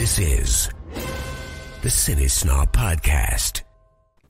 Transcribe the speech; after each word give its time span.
This 0.00 0.18
is 0.18 0.70
the 1.82 1.90
Cinesnob 1.90 2.72
Podcast. 2.72 3.64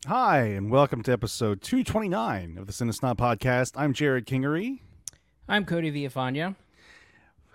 Hi, 0.09 0.41
and 0.47 0.69
welcome 0.69 1.01
to 1.05 1.13
episode 1.13 1.63
229 1.63 2.59
of 2.59 2.67
the 2.67 2.73
Cinesnob 2.73 3.19
Podcast. 3.19 3.75
I'm 3.77 3.95
Jerrod 3.95 4.25
Kingery. 4.25 4.81
I'm 5.49 5.65
Cody 5.65 5.93
Villafania. 5.93 6.57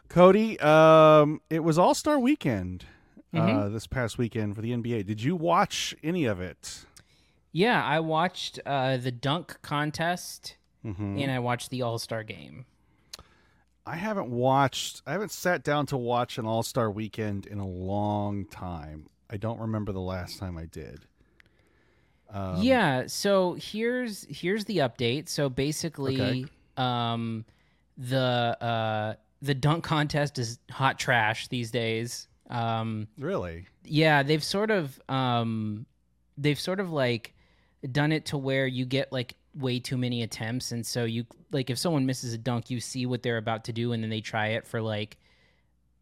Cody, 0.08 0.58
um, 0.62 1.42
it 1.50 1.60
was 1.62 1.78
All 1.78 1.94
Star 1.94 2.18
Weekend 2.18 2.86
uh, 3.34 3.38
Mhm. 3.40 3.74
this 3.74 3.86
past 3.86 4.18
weekend 4.18 4.56
for 4.56 4.62
the 4.62 4.72
NBA. 4.72 5.04
Did 5.06 5.22
you 5.22 5.36
watch 5.36 5.94
any 6.02 6.24
of 6.24 6.40
it? 6.40 6.86
Yeah, 7.52 7.84
I 7.84 8.00
watched 8.00 8.62
uh, 8.66 8.96
the 8.96 9.12
dunk 9.12 9.62
contest 9.62 10.56
Mhm. 10.86 11.22
and 11.22 11.30
I 11.30 11.40
watched 11.40 11.70
the 11.70 11.82
All 11.82 12.00
Star 12.00 12.24
game. 12.24 12.66
I 13.86 13.96
haven't 13.98 14.30
watched. 14.30 15.02
I 15.06 15.12
haven't 15.12 15.32
sat 15.32 15.64
down 15.64 15.86
to 15.88 15.98
watch 15.98 16.38
an 16.38 16.46
All 16.46 16.64
Star 16.64 16.90
Weekend 16.90 17.46
in 17.46 17.60
a 17.60 17.68
long 17.68 18.46
time. 18.46 19.08
I 19.30 19.38
don't 19.38 19.60
remember 19.60 19.92
the 19.92 20.02
last 20.02 20.40
time 20.40 20.58
I 20.58 20.66
did. 20.66 21.06
Um, 22.30 22.62
yeah, 22.62 23.04
so 23.08 23.54
here's 23.60 24.26
here's 24.30 24.66
the 24.66 24.78
update. 24.80 25.30
So 25.30 25.50
basically, 25.50 26.16
Okay. 26.16 26.46
um, 26.78 27.46
the 27.98 28.58
uh, 28.60 29.14
the 29.42 29.54
dunk 29.54 29.84
contest 29.84 30.40
is 30.40 30.60
hot 30.72 30.98
trash 30.98 31.48
these 31.50 31.70
days. 31.72 32.28
Um, 32.50 33.08
Really? 33.18 33.66
yeah, 33.84 34.24
they've 34.24 34.44
sort 34.44 34.72
of 34.72 35.00
um, 35.10 35.86
they've 36.38 36.60
sort 36.60 36.80
of 36.80 36.92
like 36.92 37.34
done 37.92 38.12
it 38.12 38.26
to 38.28 38.38
where 38.38 38.66
you 38.66 38.86
get 38.86 39.12
like 39.12 39.36
way 39.56 39.80
too 39.80 39.98
many 39.98 40.24
attempts, 40.24 40.72
and 40.72 40.86
so 40.86 41.06
you 41.06 41.26
like 41.52 41.70
if 41.70 41.78
someone 41.78 42.06
misses 42.06 42.34
a 42.34 42.38
dunk, 42.38 42.70
you 42.70 42.80
see 42.80 43.06
what 43.06 43.24
they're 43.24 43.38
about 43.38 43.66
to 43.66 43.74
do, 43.74 43.92
and 43.92 44.04
then 44.04 44.10
they 44.10 44.22
try 44.22 44.50
it 44.50 44.68
for 44.68 44.82
like 44.82 45.18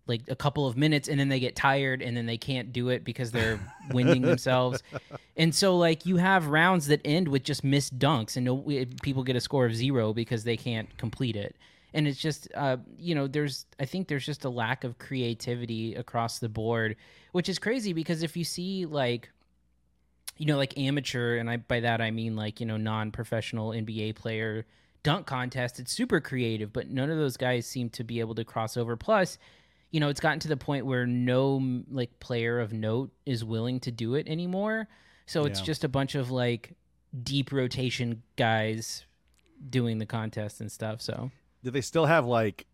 like 0.05 0.21
a 0.27 0.35
couple 0.35 0.67
of 0.67 0.75
minutes, 0.75 1.07
and 1.07 1.19
then 1.19 1.29
they 1.29 1.39
get 1.39 1.55
tired, 1.55 2.01
and 2.01 2.15
then 2.17 2.25
they 2.25 2.37
can't 2.37 2.73
do 2.73 2.89
it 2.89 3.03
because 3.03 3.31
they're 3.31 3.59
winding 3.91 4.21
themselves, 4.21 4.83
and 5.37 5.53
so 5.53 5.77
like 5.77 6.05
you 6.05 6.17
have 6.17 6.47
rounds 6.47 6.87
that 6.87 7.01
end 7.05 7.27
with 7.27 7.43
just 7.43 7.63
missed 7.63 7.97
dunks, 7.97 8.35
and 8.35 8.45
no, 8.45 8.85
people 9.01 9.23
get 9.23 9.35
a 9.35 9.41
score 9.41 9.65
of 9.65 9.75
zero 9.75 10.13
because 10.13 10.43
they 10.43 10.57
can't 10.57 10.95
complete 10.97 11.35
it. 11.35 11.55
And 11.95 12.07
it's 12.07 12.19
just 12.19 12.47
uh, 12.55 12.77
you 12.97 13.13
know 13.13 13.27
there's 13.27 13.67
i 13.79 13.85
think 13.85 14.07
there's 14.07 14.25
just 14.25 14.45
a 14.45 14.49
lack 14.49 14.83
of 14.83 14.97
creativity 14.97 15.93
across 15.93 16.39
the 16.39 16.49
board 16.49 16.95
which 17.33 17.47
is 17.47 17.59
crazy 17.59 17.93
because 17.93 18.23
if 18.23 18.35
you 18.35 18.43
see 18.43 18.87
like 18.87 19.29
you 20.37 20.45
know 20.45 20.57
like 20.57 20.77
amateur 20.77 21.37
and 21.37 21.49
i 21.49 21.57
by 21.57 21.79
that 21.79 22.01
i 22.01 22.09
mean 22.11 22.35
like 22.35 22.59
you 22.59 22.65
know 22.65 22.77
non-professional 22.77 23.69
nba 23.71 24.15
player 24.15 24.65
dunk 25.03 25.25
contest 25.27 25.79
it's 25.79 25.91
super 25.91 26.19
creative 26.19 26.71
but 26.73 26.89
none 26.89 27.09
of 27.09 27.17
those 27.17 27.37
guys 27.37 27.65
seem 27.67 27.89
to 27.89 28.03
be 28.03 28.19
able 28.19 28.33
to 28.35 28.43
cross 28.45 28.77
over. 28.77 28.95
Plus 28.95 29.37
you 29.91 29.99
know 29.99 30.09
it's 30.09 30.19
gotten 30.19 30.39
to 30.39 30.47
the 30.47 30.57
point 30.57 30.85
where 30.85 31.05
no 31.05 31.81
like 31.91 32.19
player 32.19 32.59
of 32.59 32.73
note 32.73 33.11
is 33.25 33.43
willing 33.45 33.79
to 33.81 33.91
do 33.91 34.15
it 34.15 34.27
anymore. 34.27 34.87
So 35.25 35.45
it's 35.45 35.59
Yeah. 35.59 35.65
just 35.65 35.83
a 35.83 35.87
bunch 35.89 36.15
of 36.15 36.31
like 36.31 36.75
deep 37.21 37.51
rotation 37.51 38.23
guys 38.37 39.05
doing 39.69 39.99
the 39.99 40.05
contest 40.05 40.61
and 40.61 40.71
stuff 40.71 41.01
so. 41.01 41.31
Do 41.63 41.69
they 41.71 41.81
still 41.81 42.05
have 42.05 42.25
like 42.25 42.65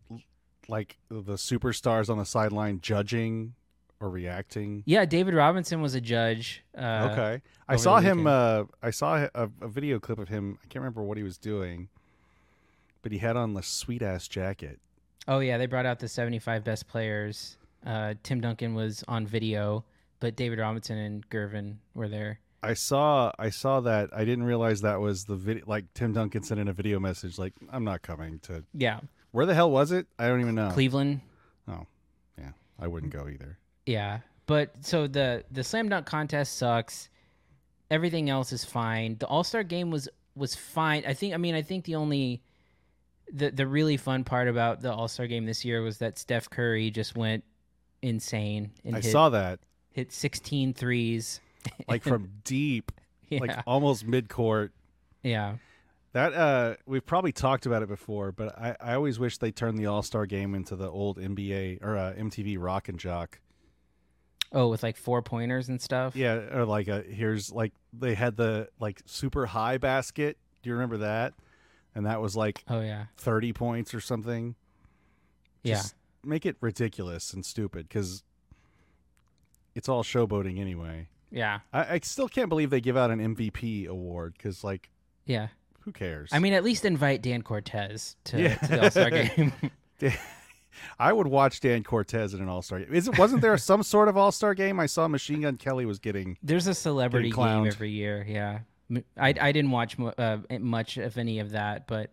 like 0.68 0.98
the 1.10 1.34
superstars 1.34 2.10
on 2.10 2.20
the 2.20 2.26
sideline 2.26 2.80
judging 2.80 3.56
or 4.00 4.10
reacting? 4.10 4.84
Yeah, 4.86 5.06
David 5.06 5.34
Robinson 5.34 5.82
was 5.82 5.96
a 5.96 6.02
judge. 6.02 6.64
Uh, 6.78 7.10
okay. 7.12 7.42
I 7.68 7.76
saw 7.76 8.00
him. 8.00 8.28
Uh, 8.28 8.64
I 8.82 8.92
saw 8.92 9.28
a, 9.36 9.50
a 9.62 9.68
video 9.68 10.00
clip 10.00 10.20
of 10.20 10.30
him. 10.30 10.58
I 10.64 10.68
can't 10.68 10.82
remember 10.82 11.04
what 11.04 11.18
he 11.18 11.24
was 11.24 11.38
doing, 11.38 11.90
but 13.02 13.12
he 13.12 13.18
had 13.18 13.36
on 13.36 13.54
the 13.54 13.64
sweet 13.64 14.02
ass 14.02 14.28
jacket. 14.28 14.80
Oh 15.28 15.40
yeah, 15.40 15.58
they 15.58 15.66
brought 15.68 15.86
out 15.86 16.00
the 16.00 16.08
75 16.08 16.64
best 16.64 16.88
players. 16.88 17.58
Uh, 17.86 18.16
Tim 18.24 18.42
Duncan 18.42 18.74
was 18.74 19.04
on 19.08 19.28
video, 19.28 19.84
but 20.20 20.36
David 20.36 20.60
Robinson 20.60 20.98
and 20.98 21.30
Gervin 21.30 21.76
were 21.94 22.10
there. 22.10 22.40
I 22.62 22.74
saw. 22.74 23.32
I 23.40 23.52
saw 23.52 23.80
that. 23.82 24.10
I 24.14 24.26
didn't 24.26 24.44
realize 24.44 24.82
that 24.82 25.00
was 25.00 25.26
the 25.26 25.36
video. 25.36 25.64
Like 25.68 25.86
Tim 25.94 26.12
Duncan 26.14 26.44
sent 26.44 26.60
in 26.60 26.68
a 26.68 26.74
video 26.74 27.00
message, 27.00 27.38
like, 27.38 27.54
"I'm 27.72 27.84
not 27.86 28.02
coming 28.02 28.40
to." 28.40 28.64
Yeah, 28.74 29.00
Where 29.32 29.46
the 29.46 29.54
hell 29.54 29.72
was 29.72 29.92
it? 29.92 30.08
I 30.18 30.28
don't 30.28 30.42
even 30.42 30.56
know. 30.56 30.72
Cleveland. 30.72 31.22
Oh, 31.70 31.86
yeah. 32.38 32.52
I 32.80 32.88
wouldn't 32.88 33.14
go 33.14 33.28
either. 33.30 33.60
Yeah, 33.86 34.20
but 34.46 34.72
so 34.82 35.08
the 35.08 35.44
the 35.52 35.64
slam 35.64 35.90
dunk 35.90 36.06
contest 36.06 36.58
sucks. 36.58 37.10
Everything 37.92 38.30
else 38.30 38.52
is 38.52 38.64
fine. 38.64 39.18
The 39.20 39.28
All 39.28 39.44
Star 39.44 39.64
game 39.64 39.92
was 39.92 40.10
was 40.36 40.56
fine. 40.56 41.04
I 41.08 41.14
think. 41.14 41.34
I 41.34 41.38
mean, 41.38 41.56
I 41.56 41.62
think 41.62 41.86
the 41.86 41.96
only 41.96 42.42
the 43.32 43.52
the 43.52 43.68
really 43.68 43.98
fun 43.98 44.24
part 44.24 44.48
about 44.48 44.82
the 44.82 44.94
All 44.94 45.08
Star 45.08 45.28
game 45.28 45.46
this 45.46 45.64
year 45.66 45.82
was 45.82 46.00
that 46.00 46.18
Steph 46.18 46.50
Curry 46.50 46.92
just 46.92 47.16
went 47.16 47.44
insane 48.02 48.72
and 48.86 48.96
I 48.96 49.02
hit, 49.02 49.12
saw 49.12 49.30
that, 49.30 49.60
hit 49.92 50.12
16 50.12 50.74
threes. 50.74 51.42
like 51.88 52.04
from 52.04 52.30
deep, 52.44 52.92
yeah, 53.30 53.40
like 53.42 53.58
almost 53.68 54.06
mid 54.06 54.30
court. 54.30 54.72
yeah. 55.24 55.56
That 56.14 56.34
uh, 56.34 56.76
we've 56.88 57.06
probably 57.06 57.32
talked 57.32 57.68
about 57.68 57.84
it 57.84 57.88
before, 57.88 58.32
but 58.32 58.58
I, 58.58 58.76
I 58.82 58.94
always 58.96 59.20
wish 59.20 59.38
they 59.38 59.52
turned 59.52 59.78
the 59.78 59.86
All 59.86 60.02
Star 60.02 60.26
Game 60.26 60.56
into 60.56 60.76
the 60.76 60.90
old 60.90 61.18
NBA 61.18 61.84
or 61.84 61.98
uh, 61.98 62.14
MTV 62.18 62.58
Rock 62.60 62.90
and 62.90 62.98
Jock. 62.98 63.40
Oh, 64.52 64.70
with 64.70 64.82
like 64.82 64.98
four 64.98 65.22
pointers 65.22 65.70
and 65.70 65.80
stuff. 65.82 66.16
Yeah, 66.16 66.34
or 66.58 66.66
like 66.66 66.88
a 66.88 67.02
here's 67.04 67.52
like 67.52 67.74
they 67.94 68.16
had 68.16 68.36
the 68.36 68.70
like 68.80 69.02
super 69.06 69.46
high 69.46 69.78
basket. 69.78 70.38
Do 70.64 70.70
you 70.70 70.74
remember 70.74 70.98
that? 70.98 71.34
And 71.96 72.06
that 72.06 72.22
was 72.22 72.36
like 72.36 72.64
Oh 72.68 72.82
yeah. 72.82 73.06
thirty 73.18 73.54
points 73.54 73.94
or 73.94 74.00
something. 74.02 74.56
Yeah. 75.64 75.82
Make 76.24 76.46
it 76.46 76.56
ridiculous 76.62 77.34
and 77.34 77.46
stupid 77.46 77.88
because 77.88 78.24
it's 79.76 79.88
all 79.88 80.04
showboating 80.04 80.60
anyway. 80.60 81.08
Yeah. 81.32 81.60
I, 81.72 81.96
I 81.96 82.00
still 82.04 82.28
can't 82.28 82.50
believe 82.50 82.70
they 82.72 82.82
give 82.82 82.98
out 82.98 83.12
an 83.12 83.36
MVP 83.36 83.88
award 83.88 84.34
because 84.38 84.64
like 84.64 84.90
Yeah. 85.26 85.50
who 85.82 85.92
cares? 85.92 86.30
I 86.34 86.40
mean, 86.40 86.54
at 86.54 86.64
least 86.64 86.86
invite 86.86 87.22
Dan 87.22 87.42
Cortese 87.44 88.16
to, 88.26 88.42
Yeah. 88.42 88.56
to 88.56 88.68
the 88.68 88.84
All 88.84 88.90
Star 88.92 89.10
game. 89.12 89.54
I 90.98 91.14
would 91.14 91.28
watch 91.28 91.60
Dan 91.60 91.84
Cortese 91.84 92.36
in 92.36 92.42
an 92.42 92.50
All 92.50 92.62
Star 92.62 92.80
game. 92.80 92.94
Is 92.94 93.08
it 93.08 93.18
wasn't 93.18 93.42
there 93.42 93.58
some 93.58 93.84
sort 93.84 94.08
of 94.08 94.18
All 94.18 94.32
Star 94.32 94.54
game? 94.54 94.80
I 94.80 94.86
saw 94.86 95.08
Machine 95.08 95.42
Gun 95.42 95.58
Kelly 95.58 95.86
was 95.86 96.00
getting. 96.00 96.38
There's 96.44 96.68
a 96.68 96.74
celebrity 96.74 97.32
game 97.32 97.66
every 97.66 97.92
year. 97.92 98.26
Yeah. 98.28 98.60
I, 99.18 99.36
I 99.40 99.52
didn't 99.52 99.72
watch 99.72 99.98
uh, 100.00 100.38
much 100.60 100.98
of 100.98 101.18
any 101.18 101.40
of 101.40 101.52
that, 101.52 101.86
but 101.86 102.12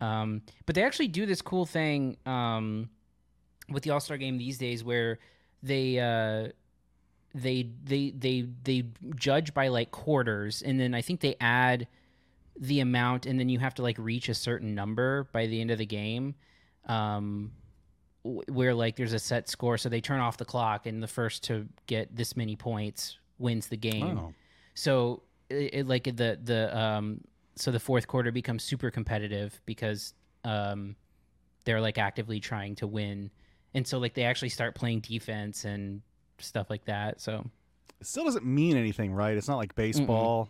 um, 0.00 0.42
but 0.66 0.74
they 0.74 0.82
actually 0.82 1.08
do 1.08 1.26
this 1.26 1.42
cool 1.42 1.66
thing 1.66 2.16
um, 2.26 2.88
with 3.68 3.82
the 3.82 3.90
All 3.90 4.00
Star 4.00 4.16
game 4.16 4.38
these 4.38 4.58
days 4.58 4.82
where 4.82 5.18
they 5.62 5.98
uh, 5.98 6.48
they 7.34 7.68
they 7.84 8.10
they 8.10 8.48
they 8.62 8.84
judge 9.16 9.52
by 9.52 9.68
like 9.68 9.90
quarters, 9.90 10.62
and 10.62 10.80
then 10.80 10.94
I 10.94 11.02
think 11.02 11.20
they 11.20 11.36
add 11.40 11.86
the 12.58 12.80
amount, 12.80 13.26
and 13.26 13.38
then 13.38 13.48
you 13.48 13.58
have 13.58 13.74
to 13.74 13.82
like 13.82 13.98
reach 13.98 14.28
a 14.28 14.34
certain 14.34 14.74
number 14.74 15.28
by 15.32 15.46
the 15.46 15.60
end 15.60 15.70
of 15.70 15.78
the 15.78 15.86
game. 15.86 16.34
Um, 16.86 17.52
where 18.24 18.74
like 18.74 18.96
there's 18.96 19.12
a 19.12 19.18
set 19.18 19.48
score, 19.48 19.76
so 19.78 19.88
they 19.88 20.00
turn 20.00 20.20
off 20.20 20.36
the 20.38 20.44
clock, 20.44 20.86
and 20.86 21.02
the 21.02 21.06
first 21.06 21.44
to 21.44 21.68
get 21.86 22.14
this 22.16 22.36
many 22.36 22.56
points 22.56 23.18
wins 23.38 23.66
the 23.68 23.76
game. 23.76 24.18
Oh, 24.18 24.34
So 24.74 25.22
it, 25.50 25.74
it, 25.74 25.86
like 25.86 26.04
the 26.04 26.38
the 26.42 26.76
um 26.76 27.20
so 27.56 27.70
the 27.70 27.80
fourth 27.80 28.08
quarter 28.08 28.32
becomes 28.32 28.64
super 28.64 28.90
competitive 28.90 29.60
because 29.66 30.14
um 30.44 30.96
they're 31.64 31.80
like 31.80 31.98
actively 31.98 32.40
trying 32.40 32.74
to 32.76 32.86
win, 32.86 33.30
and 33.74 33.86
so 33.86 33.98
like 33.98 34.14
they 34.14 34.24
actually 34.24 34.48
start 34.48 34.74
playing 34.74 35.00
defense 35.00 35.64
and 35.64 36.00
stuff 36.38 36.70
like 36.70 36.84
that. 36.86 37.20
So 37.20 37.44
it 38.00 38.06
still 38.06 38.24
doesn't 38.24 38.44
mean 38.44 38.76
anything, 38.76 39.12
right? 39.12 39.36
It's 39.36 39.48
not 39.48 39.56
like 39.58 39.74
baseball 39.74 40.48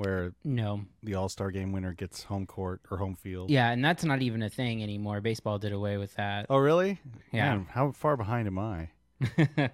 where 0.00 0.32
no, 0.44 0.82
the 1.02 1.14
All 1.14 1.28
Star 1.28 1.50
game 1.50 1.72
winner 1.72 1.92
gets 1.92 2.22
home 2.24 2.46
court 2.46 2.80
or 2.90 2.96
home 2.96 3.14
field. 3.14 3.50
yeah, 3.50 3.70
and 3.70 3.84
that's 3.84 4.02
not 4.04 4.22
even 4.22 4.42
a 4.42 4.48
thing 4.48 4.82
anymore. 4.82 5.20
Baseball 5.20 5.58
did 5.58 5.72
away 5.72 5.98
with 5.98 6.14
that. 6.14 6.46
Oh, 6.48 6.56
really? 6.56 6.98
Yeah. 7.32 7.56
Man, 7.56 7.66
how 7.70 7.92
far 7.92 8.16
behind 8.16 8.46
am 8.48 8.58
I? 8.58 8.88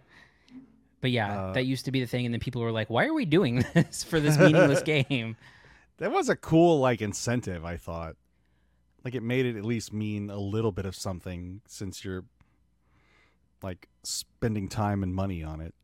but 1.00 1.10
yeah, 1.10 1.40
Uh, 1.40 1.52
that 1.52 1.64
used 1.66 1.84
to 1.84 1.92
be 1.92 2.00
the 2.00 2.06
thing, 2.06 2.24
and 2.26 2.34
then 2.34 2.40
people 2.40 2.62
were 2.62 2.72
like, 2.72 2.90
"Why 2.90 3.06
are 3.06 3.14
we 3.14 3.24
doing 3.24 3.64
this 3.74 4.02
for 4.02 4.18
this 4.20 4.36
meaningless 4.38 4.82
game?" 5.08 5.36
That 5.98 6.12
was 6.12 6.28
a 6.28 6.36
cool 6.36 6.80
like 6.80 7.00
incentive. 7.00 7.64
I 7.64 7.76
thought, 7.76 8.16
like 9.04 9.14
it 9.14 9.22
made 9.22 9.46
it 9.46 9.56
at 9.56 9.64
least 9.64 9.92
mean 9.92 10.30
a 10.30 10.38
little 10.38 10.72
bit 10.72 10.86
of 10.86 10.94
something 10.96 11.60
since 11.66 12.04
you're 12.04 12.24
like 13.62 13.88
spending 14.02 14.68
time 14.68 15.02
and 15.02 15.14
money 15.14 15.42
on 15.42 15.60
it. 15.60 15.74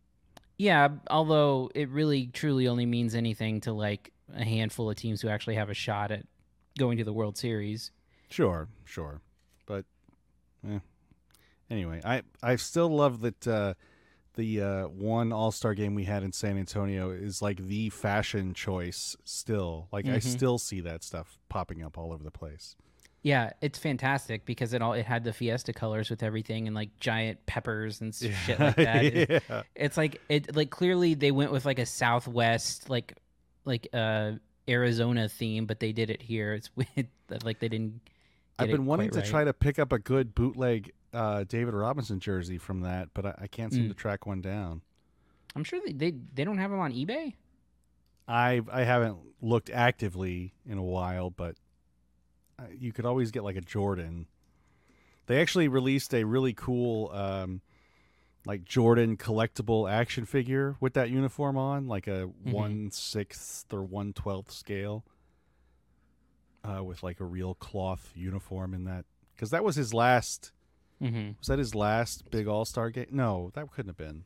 Yeah, 0.59 0.89
although 1.11 1.71
it 1.75 1.89
really 1.89 2.27
truly 2.27 2.69
only 2.69 2.87
means 2.87 3.15
anything 3.15 3.61
to 3.63 3.73
like 3.73 4.12
a 4.35 4.45
handful 4.45 4.91
of 4.91 4.97
teams 4.97 5.21
who 5.23 5.29
actually 5.29 5.55
have 5.57 5.71
a 5.71 5.75
shot 5.75 6.11
at 6.11 6.25
going 6.79 6.99
to 6.99 7.05
the 7.05 7.13
World 7.13 7.37
Series. 7.37 7.91
Sure, 8.31 8.69
sure, 8.85 9.21
but 9.67 9.85
eh. 10.69 10.79
anyway, 11.71 12.01
I 12.05 12.23
I 12.43 12.57
still 12.57 12.89
love 12.89 13.21
that 13.21 13.47
uh, 13.47 13.75
the 14.35 14.63
uh, 14.63 14.89
one 14.89 15.33
All 15.33 15.53
Star 15.53 15.75
game 15.75 15.95
we 15.95 16.05
had 16.05 16.23
in 16.23 16.33
San 16.33 16.57
Antonio 16.57 17.11
is 17.11 17.43
like 17.43 17.59
the 17.59 17.91
fashion 17.91 18.55
choice 18.55 19.17
still. 19.25 19.89
Like 19.93 20.07
I 20.07 20.17
Mhm. 20.17 20.23
still 20.23 20.59
see 20.59 20.81
that 20.81 21.03
stuff 21.05 21.39
popping 21.51 21.83
up 21.83 21.99
all 21.99 22.13
over 22.13 22.25
the 22.25 22.31
place. 22.31 22.75
Yeah, 23.25 23.51
it's 23.61 23.79
fantastic 23.79 24.45
because 24.47 24.73
it 24.73 24.83
all 24.83 24.95
it 24.95 25.05
had 25.07 25.23
the 25.25 25.33
Fiesta 25.33 25.73
colors 25.73 26.11
with 26.11 26.23
everything 26.25 26.67
and 26.67 26.75
like 26.75 26.99
giant 26.99 27.45
peppers 27.47 28.01
and 28.01 28.13
shit 28.47 28.59
like 28.59 28.77
that. 28.77 29.15
Yeah. 29.49 29.63
it's 29.77 29.97
like 29.99 30.21
it 30.31 30.57
like 30.57 30.71
clearly 30.71 31.15
they 31.15 31.31
went 31.31 31.53
with 31.53 31.65
like 31.67 31.79
a 31.79 31.87
Southwest 31.87 32.89
like 32.91 33.19
like 33.65 33.89
uh 33.93 34.33
Arizona 34.69 35.29
theme, 35.29 35.67
but 35.67 35.81
they 35.81 35.93
did 35.93 36.09
it 36.11 36.23
here. 36.23 36.55
It's 36.55 36.71
weird 36.77 37.09
that 37.29 37.45
like 37.45 37.59
they 37.61 37.69
didn't. 37.69 38.01
I've 38.59 38.69
been 38.71 38.87
wanting 38.87 39.11
to 39.11 39.19
right. 39.21 39.29
try 39.29 39.45
to 39.45 39.53
pick 39.53 39.79
up 39.79 39.93
a 39.93 39.99
good 39.99 40.35
bootleg 40.35 40.93
uh, 41.13 41.45
David 41.45 41.75
Robinson 41.75 42.21
jersey 42.21 42.59
from 42.59 42.83
that, 42.83 43.09
but 43.13 43.27
I, 43.27 43.35
I 43.43 43.47
can't 43.49 43.73
seem 43.73 43.87
Mm. 43.87 43.89
to 43.89 43.95
track 43.95 44.25
one 44.25 44.41
down. 44.41 44.83
I'm 45.57 45.65
sure 45.65 45.81
they, 45.85 45.93
they 45.93 46.13
they 46.35 46.45
don't 46.45 46.59
have 46.59 46.71
them 46.71 46.79
on 46.81 46.93
eBay. 46.93 47.35
I 48.29 48.63
I 48.71 48.85
haven't 48.85 49.19
looked 49.41 49.69
actively 49.71 50.55
in 50.67 50.79
a 50.79 50.83
while, 50.83 51.31
but 51.31 51.57
uh, 52.59 52.65
you 52.79 52.93
could 52.93 53.05
always 53.05 53.31
get 53.33 53.43
like 53.43 53.57
a 53.57 53.61
Jordan. 53.61 54.27
They 55.27 55.41
actually 55.41 55.69
released 55.69 56.15
a 56.15 56.25
really 56.25 56.53
cool 56.53 57.11
um, 57.13 57.61
like 58.45 58.65
Jordan 58.65 59.17
collectible 59.17 59.91
action 59.91 60.25
figure 60.25 60.77
with 60.81 60.95
that 60.95 61.11
uniform 61.11 61.57
on, 61.57 61.87
like 61.87 62.07
a 62.07 62.27
Mm-hmm. 62.27 62.53
one 62.53 62.91
sixth 62.91 63.73
or 63.73 63.83
one 63.83 64.13
twelfth 64.13 64.51
scale, 64.51 65.05
uh, 66.65 66.83
with 66.83 67.03
like 67.03 67.21
a 67.21 67.25
real 67.25 67.55
cloth 67.55 68.11
uniform 68.15 68.75
in 68.75 68.85
that. 68.85 69.05
Because 69.35 69.51
that 69.51 69.65
was 69.65 69.77
his 69.77 69.93
last. 69.95 70.53
Mm-hmm. 71.03 71.33
Was 71.39 71.49
that 71.49 71.59
his 71.59 71.75
last 71.75 72.31
big 72.31 72.47
All 72.47 72.65
Star 72.65 72.91
game? 72.91 73.07
No, 73.11 73.51
that 73.55 73.71
couldn't 73.73 73.89
have 73.89 73.97
been. 73.97 74.25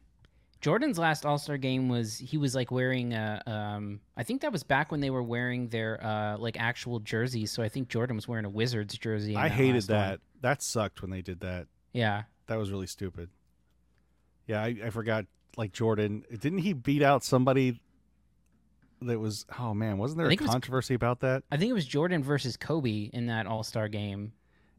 Jordan's 0.60 0.98
last 0.98 1.24
All 1.24 1.38
Star 1.38 1.56
game 1.58 1.88
was 1.88 2.16
he 2.18 2.36
was 2.38 2.54
like 2.54 2.70
wearing 2.70 3.12
a 3.12 3.42
um 3.46 4.00
I 4.16 4.22
think 4.24 4.40
that 4.42 4.52
was 4.52 4.62
back 4.62 4.90
when 4.90 5.00
they 5.00 5.10
were 5.10 5.22
wearing 5.22 5.68
their 5.68 6.02
uh 6.04 6.36
like 6.38 6.58
actual 6.58 6.98
jerseys. 7.00 7.52
So 7.52 7.62
I 7.62 7.68
think 7.68 7.88
Jordan 7.88 8.16
was 8.16 8.26
wearing 8.28 8.44
a 8.44 8.50
Wizards 8.50 8.96
jersey. 8.98 9.36
I 9.36 9.48
hated 9.48 9.74
last 9.74 9.90
one. 9.90 9.98
that. 9.98 10.20
That 10.40 10.62
sucked 10.62 11.02
when 11.02 11.10
they 11.10 11.22
did 11.22 11.40
that. 11.40 11.66
Yeah. 11.92 12.22
That 12.46 12.56
was 12.58 12.70
really 12.70 12.86
stupid. 12.86 13.30
Yeah, 14.46 14.62
I, 14.62 14.76
I 14.84 14.90
forgot. 14.90 15.26
Like 15.56 15.72
Jordan, 15.72 16.22
didn't 16.30 16.58
he 16.58 16.74
beat 16.74 17.02
out 17.02 17.24
somebody 17.24 17.80
that 19.02 19.18
was? 19.18 19.46
Oh 19.58 19.74
man, 19.74 19.98
wasn't 19.98 20.18
there 20.18 20.26
I 20.26 20.28
a 20.28 20.30
think 20.30 20.42
it 20.42 20.44
was- 20.44 20.52
controversy 20.52 20.94
about 20.94 21.20
that? 21.20 21.44
I 21.50 21.56
think 21.56 21.70
it 21.70 21.74
was 21.74 21.86
Jordan 21.86 22.22
versus 22.22 22.56
Kobe 22.56 23.10
in 23.12 23.26
that 23.26 23.46
All 23.46 23.62
Star 23.62 23.88
game. 23.88 24.32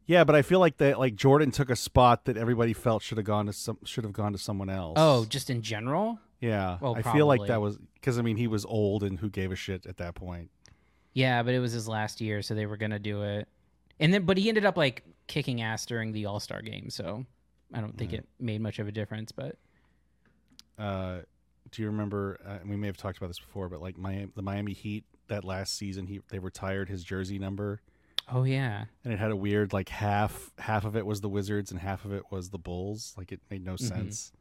Yeah, 0.05 0.23
but 0.23 0.35
I 0.35 0.41
feel 0.41 0.59
like 0.59 0.77
that 0.77 0.99
like 0.99 1.15
Jordan 1.15 1.51
took 1.51 1.69
a 1.69 1.75
spot 1.75 2.25
that 2.25 2.37
everybody 2.37 2.73
felt 2.73 3.03
should 3.03 3.17
have 3.17 3.25
gone 3.25 3.47
to 3.47 3.53
some 3.53 3.77
should 3.83 4.03
have 4.03 4.13
gone 4.13 4.31
to 4.33 4.37
someone 4.37 4.69
else. 4.69 4.93
Oh, 4.97 5.25
just 5.25 5.49
in 5.49 5.61
general? 5.61 6.19
yeah. 6.39 6.77
Oh, 6.81 6.93
I 6.95 7.01
feel 7.01 7.25
like 7.25 7.39
probably. 7.39 7.47
that 7.47 7.61
was 7.61 7.77
because 7.95 8.17
I 8.19 8.21
mean 8.21 8.37
he 8.37 8.47
was 8.47 8.63
old 8.65 9.03
and 9.03 9.19
who 9.19 9.29
gave 9.29 9.51
a 9.51 9.55
shit 9.55 9.85
at 9.85 9.97
that 9.97 10.15
point. 10.15 10.49
Yeah, 11.13 11.41
but 11.43 11.53
it 11.55 11.59
was 11.59 11.71
his 11.71 11.87
last 11.87 12.21
year, 12.21 12.41
so 12.43 12.53
they 12.53 12.67
were 12.67 12.77
gonna 12.77 12.99
do 12.99 13.23
it. 13.23 13.47
And 13.99 14.13
then 14.13 14.23
but 14.25 14.37
he 14.37 14.47
ended 14.47 14.63
up 14.65 14.77
like 14.77 15.03
kicking 15.25 15.61
ass 15.61 15.85
during 15.87 16.11
the 16.11 16.27
All 16.27 16.39
Star 16.39 16.61
game, 16.61 16.89
so 16.89 17.25
I 17.73 17.81
don't 17.81 17.97
think 17.97 18.11
Yeah. 18.13 18.19
it 18.19 18.27
made 18.39 18.61
much 18.61 18.79
of 18.79 18.87
a 18.87 18.91
difference, 18.91 19.31
but 19.31 19.57
Uh, 20.77 21.21
do 21.71 21.81
you 21.81 21.87
remember? 21.87 22.39
Uh, 22.45 22.59
we 22.65 22.75
may 22.75 22.87
have 22.87 22.97
talked 22.97 23.17
about 23.17 23.27
this 23.27 23.39
before, 23.39 23.67
but 23.69 23.81
like 23.81 23.97
Miami, 23.97 24.31
the 24.35 24.41
Miami 24.41 24.73
Heat 24.73 25.03
that 25.27 25.43
last 25.43 25.75
season, 25.75 26.07
he 26.07 26.21
they 26.29 26.39
retired 26.39 26.89
his 26.89 27.03
jersey 27.03 27.39
number. 27.39 27.81
oh 28.29 28.43
yeah. 28.43 28.85
and 29.05 29.13
it 29.13 29.19
had 29.19 29.31
a 29.31 29.35
weird 29.35 29.71
like 29.71 29.87
half 29.89 30.51
half 30.59 30.83
of 30.83 30.95
it 30.97 31.05
was 31.05 31.21
the 31.21 31.29
Wizards 31.29 31.71
and 31.71 31.79
half 31.79 32.03
of 32.05 32.11
it 32.11 32.23
was 32.29 32.49
the 32.49 32.57
Bulls. 32.57 33.13
Like 33.17 33.31
it 33.31 33.39
made 33.49 33.63
no 33.63 33.73
Mhm. 33.75 33.79
sense. 33.79 34.33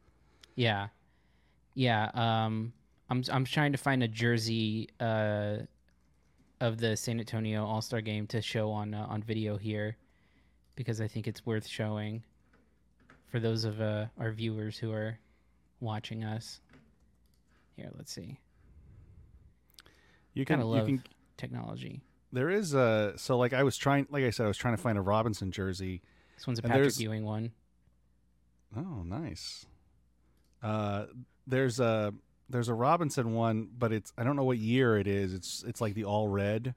Yeah. 0.55 0.89
Yeah, 1.73 2.11
um 2.13 2.73
I'm 3.09 3.23
I'm 3.31 3.45
trying 3.45 3.71
to 3.71 3.77
find 3.77 4.03
a 4.03 4.07
jersey 4.07 4.89
uh 4.99 5.59
of 6.59 6.79
the 6.79 6.97
San 6.97 7.19
Antonio 7.19 7.63
All-Star 7.65 8.01
game 8.01 8.27
to 8.27 8.41
show 8.41 8.71
on 8.71 8.93
uh, 8.93 9.05
on 9.07 9.21
video 9.23 9.57
here 9.57 9.95
because 10.75 10.99
I 10.99 11.07
think 11.07 11.27
it's 11.27 11.45
worth 11.45 11.65
showing 11.67 12.23
for 13.27 13.39
those 13.39 13.63
of 13.63 13.79
uh, 13.81 14.05
our 14.19 14.31
viewers 14.31 14.77
who 14.77 14.91
are 14.91 15.17
watching 15.79 16.23
us. 16.23 16.59
Here, 17.75 17.89
let's 17.95 18.11
see. 18.11 18.39
You 20.33 20.45
can 20.45 20.59
Kind 20.59 20.61
of 20.61 20.67
you 20.67 20.73
love 20.75 20.85
can 20.87 21.03
technology. 21.37 22.01
there 22.31 22.49
is 22.49 22.73
a 22.73 23.13
so 23.17 23.37
like 23.37 23.53
I 23.53 23.63
was 23.63 23.77
trying 23.77 24.07
like 24.09 24.23
I 24.23 24.29
said 24.29 24.45
I 24.45 24.47
was 24.47 24.57
trying 24.57 24.75
to 24.75 24.81
find 24.81 24.97
a 24.97 25.01
Robinson 25.01 25.51
jersey. 25.51 26.01
This 26.35 26.45
one's 26.47 26.59
a 26.59 26.61
Patrick 26.63 26.99
Ewing 26.99 27.25
one. 27.25 27.51
Oh, 28.75 29.03
nice. 29.03 29.65
Uh 30.61 31.05
there's 31.47 31.79
a 31.79 32.13
there's 32.49 32.69
a 32.69 32.73
Robinson 32.73 33.33
one, 33.33 33.69
but 33.77 33.91
it's 33.91 34.13
I 34.17 34.23
don't 34.23 34.35
know 34.35 34.43
what 34.43 34.57
year 34.59 34.97
it 34.97 35.07
is. 35.07 35.33
It's 35.33 35.63
it's 35.67 35.81
like 35.81 35.93
the 35.95 36.03
all 36.05 36.27
red. 36.27 36.75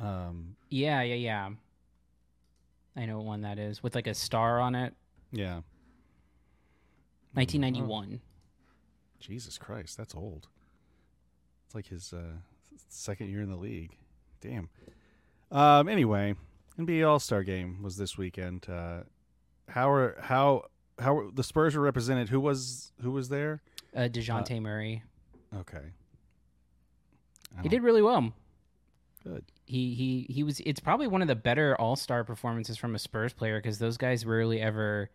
Um 0.00 0.56
Yeah, 0.68 1.02
yeah, 1.02 1.14
yeah. 1.14 1.50
I 2.96 3.06
know 3.06 3.18
what 3.18 3.26
one 3.26 3.40
that 3.42 3.58
is 3.58 3.82
with 3.82 3.94
like 3.94 4.06
a 4.06 4.14
star 4.14 4.58
on 4.60 4.74
it. 4.74 4.94
Yeah. 5.36 5.60
1991. 7.34 8.20
Jesus 9.20 9.58
Christ, 9.58 9.96
that's 9.96 10.14
old. 10.14 10.48
It's 11.66 11.74
like 11.74 11.86
his 11.86 12.12
uh, 12.12 12.38
second 12.88 13.30
year 13.30 13.42
in 13.42 13.50
the 13.50 13.56
league. 13.56 13.96
Damn. 14.40 14.68
Um. 15.50 15.88
Anyway, 15.88 16.34
NBA 16.78 17.08
All 17.08 17.18
Star 17.18 17.42
Game 17.42 17.82
was 17.82 17.96
this 17.96 18.18
weekend. 18.18 18.66
Uh, 18.68 19.00
how 19.68 19.90
are 19.90 20.16
how 20.20 20.64
how 20.98 21.18
are, 21.18 21.30
the 21.30 21.42
Spurs 21.42 21.76
were 21.76 21.82
represented? 21.82 22.28
Who 22.28 22.40
was 22.40 22.92
who 23.02 23.10
was 23.10 23.28
there? 23.28 23.62
Uh, 23.94 24.08
Dejounte 24.10 24.60
Murray. 24.60 25.02
Okay. 25.54 25.92
He 27.62 27.68
did 27.68 27.82
really 27.82 28.02
well. 28.02 28.32
good. 29.24 29.44
He 29.64 29.94
he 29.94 30.26
he 30.32 30.42
was. 30.42 30.60
It's 30.60 30.80
probably 30.80 31.06
one 31.06 31.22
of 31.22 31.28
the 31.28 31.34
better 31.34 31.74
All 31.76 31.96
Star 31.96 32.22
performances 32.24 32.76
from 32.76 32.94
a 32.94 32.98
Spurs 32.98 33.32
player 33.32 33.58
because 33.58 33.78
those 33.78 33.96
guys 33.96 34.26
rarely 34.26 34.60
ever, 34.60 35.10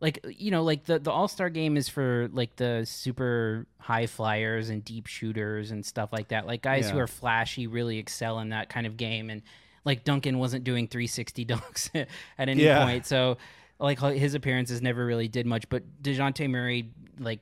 like 0.00 0.24
you 0.38 0.50
know, 0.50 0.62
like 0.62 0.84
the 0.84 0.98
the 0.98 1.10
All 1.10 1.28
Star 1.28 1.50
game 1.50 1.76
is 1.76 1.88
for 1.88 2.28
like 2.32 2.56
the 2.56 2.84
super 2.86 3.66
high 3.78 4.06
flyers 4.06 4.68
and 4.68 4.84
deep 4.84 5.06
shooters 5.06 5.70
and 5.70 5.84
stuff 5.84 6.10
like 6.12 6.28
that. 6.28 6.46
Like 6.46 6.62
guys 6.62 6.88
who 6.90 6.98
are 6.98 7.06
flashy 7.06 7.66
really 7.66 7.98
excel 7.98 8.38
in 8.40 8.50
that 8.50 8.68
kind 8.68 8.86
of 8.86 8.96
game. 8.96 9.28
And 9.30 9.42
like 9.84 10.04
Duncan 10.04 10.38
wasn't 10.38 10.64
doing 10.64 10.86
360 10.88 11.44
dunks 11.46 11.90
at 12.38 12.48
any 12.48 12.62
Yeah. 12.64 12.84
point, 12.84 13.06
so 13.06 13.38
like 13.80 13.98
his 14.00 14.34
appearances 14.34 14.82
never 14.82 15.04
really 15.06 15.28
did 15.28 15.46
much. 15.46 15.68
But 15.68 15.82
Dejounte 16.02 16.48
Murray 16.50 16.90
like 17.18 17.40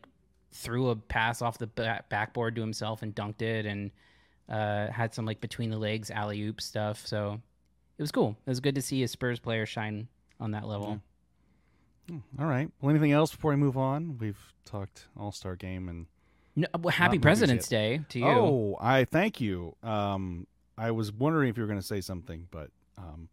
threw 0.53 0.89
a 0.89 0.97
pass 0.97 1.43
off 1.43 1.59
the 1.59 1.67
backboard 2.09 2.55
to 2.57 2.61
himself 2.63 3.03
and 3.03 3.15
dunked 3.15 3.43
it 3.43 3.67
and 3.67 3.91
uh, 4.49 4.87
had 4.91 5.13
some 5.13 5.27
like 5.27 5.41
between 5.41 5.71
the 5.71 5.77
legs 5.79 6.11
alley 6.11 6.41
oop 6.43 6.61
stuff. 6.63 7.07
So 7.07 7.41
it 7.99 8.03
was 8.03 8.13
cool. 8.13 8.37
It 8.47 8.51
was 8.51 8.61
good 8.61 8.75
to 8.77 8.83
see 8.83 9.03
a 9.03 9.09
Spurs 9.09 9.39
player 9.41 9.67
shine 9.67 10.09
on 10.41 10.53
that 10.53 10.67
level. 10.67 10.93
Hmm, 10.95 10.99
All 12.39 12.47
right. 12.47 12.71
Well, 12.81 12.91
anything 12.91 13.13
else 13.13 13.33
before 13.33 13.51
we 13.51 13.57
move 13.57 13.77
on? 13.77 14.19
We've 14.19 14.39
talked 14.65 15.07
All 15.19 15.33
Star 15.33 15.57
Game 15.57 15.89
and 15.89 16.07
No, 16.55 16.67
well, 16.79 16.93
happy 16.93 17.19
President's 17.19 17.69
Day 17.69 18.01
to 18.11 18.19
you. 18.19 18.27
oh, 18.27 18.77
I 18.81 19.05
thank 19.05 19.41
you. 19.41 19.75
Um, 19.83 20.47
I 20.79 20.91
was 20.93 21.11
wondering 21.13 21.49
if 21.51 21.57
you 21.57 21.63
were 21.63 21.67
going 21.69 21.81
to 21.81 21.87
say 21.87 22.01
something, 22.01 22.47
but 22.51 22.71
um, 22.99 23.29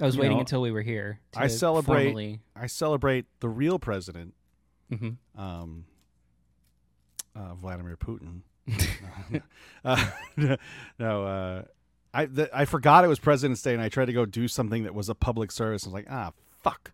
I 0.00 0.04
was 0.06 0.16
waiting 0.16 0.36
know, 0.36 0.40
until 0.40 0.60
we 0.62 0.70
were 0.70 0.82
here. 0.82 1.20
To 1.32 1.40
I 1.40 1.46
celebrate- 1.48 2.04
formally- 2.04 2.40
I 2.54 2.66
celebrate 2.66 3.26
the 3.40 3.48
real 3.48 3.78
president 3.78 4.34
Mhm. 4.92 5.16
um, 5.36 5.86
uh, 7.34 7.54
Vladimir 7.54 7.96
Putin. 7.96 8.42
uh, 9.84 10.10
no, 10.98 11.24
uh, 11.26 11.62
I 12.14 12.28
I 12.52 12.64
forgot 12.64 13.04
it 13.04 13.08
was 13.08 13.18
President's 13.18 13.60
Day, 13.62 13.72
and 13.72 13.82
I 13.82 13.88
tried 13.88 14.06
to 14.06 14.12
go 14.12 14.24
do 14.24 14.46
something 14.48 14.84
that 14.84 14.94
was 14.94 15.08
a 15.08 15.14
public 15.14 15.50
service. 15.50 15.84
I 15.84 15.88
was 15.88 15.94
like, 15.94 16.06
ah, 16.08 16.32
fuck, 16.62 16.92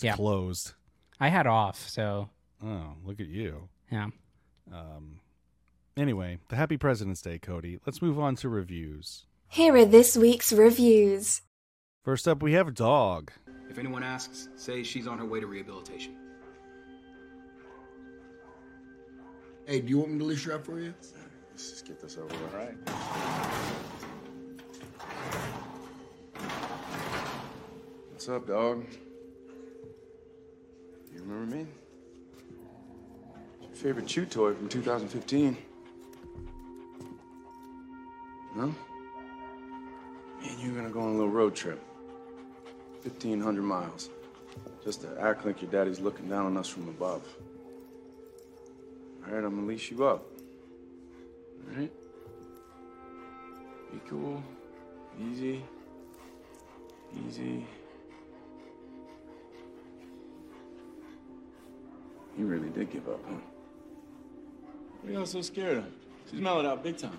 it's 0.00 0.04
Yeah. 0.06 0.16
closed. 0.16 0.72
I 1.20 1.28
had 1.28 1.46
off, 1.46 1.86
so 1.88 2.30
Oh, 2.64 2.94
look 3.04 3.20
at 3.20 3.26
you. 3.28 3.68
yeah. 3.92 4.08
Um, 4.72 5.20
anyway, 5.94 6.38
the 6.48 6.56
Happy 6.56 6.78
President's 6.78 7.20
Day, 7.20 7.38
Cody. 7.38 7.78
Let's 7.84 8.00
move 8.00 8.18
on 8.18 8.34
to 8.36 8.48
reviews. 8.48 9.26
Here 9.48 9.76
are 9.76 9.84
this 9.84 10.16
week's 10.16 10.52
reviews. 10.54 11.42
First 12.02 12.26
up, 12.26 12.42
we 12.42 12.52
have 12.54 12.68
a 12.68 12.70
Dog. 12.70 13.30
If 13.68 13.76
anyone 13.78 14.02
asks, 14.02 14.48
say 14.56 14.82
she's 14.82 15.06
on 15.06 15.18
her 15.18 15.26
way 15.26 15.38
to 15.40 15.46
rehabilitation. 15.46 16.16
Hey, 19.66 19.80
do 19.82 19.88
you 19.88 19.98
want 19.98 20.12
me 20.12 20.18
to 20.20 20.24
leash 20.24 20.44
her 20.46 20.54
up 20.54 20.64
for 20.64 20.80
you? 20.80 20.94
Let's 21.50 21.70
just 21.70 21.86
get 21.86 22.00
this 22.00 22.16
over 22.16 22.26
with. 22.26 22.54
All 22.54 22.58
right. 22.58 22.74
What's 28.10 28.28
up, 28.28 28.46
dog? 28.46 28.86
You 31.12 31.22
remember 31.22 31.56
me? 31.56 31.66
Your 33.62 33.74
favorite 33.74 34.06
chew 34.06 34.26
toy 34.26 34.54
from 34.54 34.68
2015. 34.68 35.56
No? 38.56 38.66
Me 38.66 38.74
and 40.48 40.58
you 40.60 40.72
are 40.72 40.74
gonna 40.74 40.90
go 40.90 41.00
on 41.00 41.08
a 41.08 41.12
little 41.12 41.28
road 41.28 41.54
trip. 41.54 41.82
1,500 43.02 43.62
miles. 43.62 44.10
Just 44.84 45.02
to 45.02 45.20
act 45.20 45.46
like 45.46 45.62
your 45.62 45.70
daddy's 45.70 46.00
looking 46.00 46.28
down 46.28 46.46
on 46.46 46.56
us 46.56 46.68
from 46.68 46.88
above. 46.88 47.22
All 49.26 49.34
right, 49.34 49.44
I'm 49.44 49.54
gonna 49.54 49.66
leash 49.66 49.90
you 49.90 50.04
up. 50.04 50.24
All 51.68 51.78
right? 51.78 51.92
Be 53.92 54.00
cool, 54.08 54.42
easy. 55.20 55.62
Easy. 57.26 57.66
You 62.40 62.46
really 62.46 62.70
did 62.70 62.90
give 62.90 63.06
up, 63.06 63.20
huh? 63.28 63.34
What 65.02 65.10
are 65.10 65.12
y'all 65.12 65.26
so 65.26 65.42
scared 65.42 65.76
of? 65.76 65.84
She's 66.30 66.40
mellowed 66.40 66.64
out 66.64 66.82
big 66.82 66.96
time. 66.96 67.18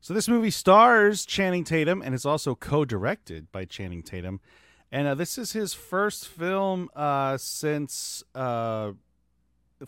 So 0.00 0.14
this 0.14 0.28
movie 0.28 0.52
stars 0.52 1.26
Channing 1.26 1.64
Tatum 1.64 2.02
and 2.02 2.14
is 2.14 2.24
also 2.24 2.54
co-directed 2.54 3.50
by 3.50 3.64
Channing 3.64 4.04
Tatum, 4.04 4.40
and 4.92 5.08
uh, 5.08 5.16
this 5.16 5.36
is 5.36 5.54
his 5.54 5.74
first 5.74 6.28
film 6.28 6.88
uh, 6.94 7.36
since 7.36 8.22
uh, 8.36 8.92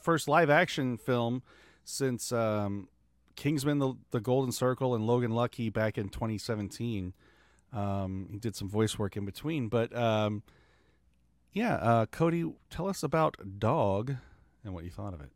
first 0.00 0.26
live 0.26 0.50
action 0.50 0.96
film 0.96 1.44
since 1.84 2.32
um, 2.32 2.88
Kingsman: 3.36 3.78
the, 3.78 3.94
the 4.10 4.20
Golden 4.20 4.50
Circle 4.50 4.96
and 4.96 5.06
Logan 5.06 5.30
Lucky 5.30 5.68
back 5.70 5.96
in 5.96 6.08
2017. 6.08 7.12
Um, 7.74 8.28
he 8.30 8.38
did 8.38 8.54
some 8.54 8.68
voice 8.68 8.98
work 8.98 9.16
in 9.16 9.24
between, 9.24 9.68
but 9.68 9.94
um, 9.96 10.42
yeah, 11.52 11.74
uh, 11.74 12.06
Cody, 12.06 12.52
tell 12.70 12.88
us 12.88 13.02
about 13.02 13.36
Dog 13.58 14.14
and 14.64 14.72
what 14.74 14.84
you 14.84 14.90
thought 14.90 15.12
of 15.12 15.20
it. 15.20 15.30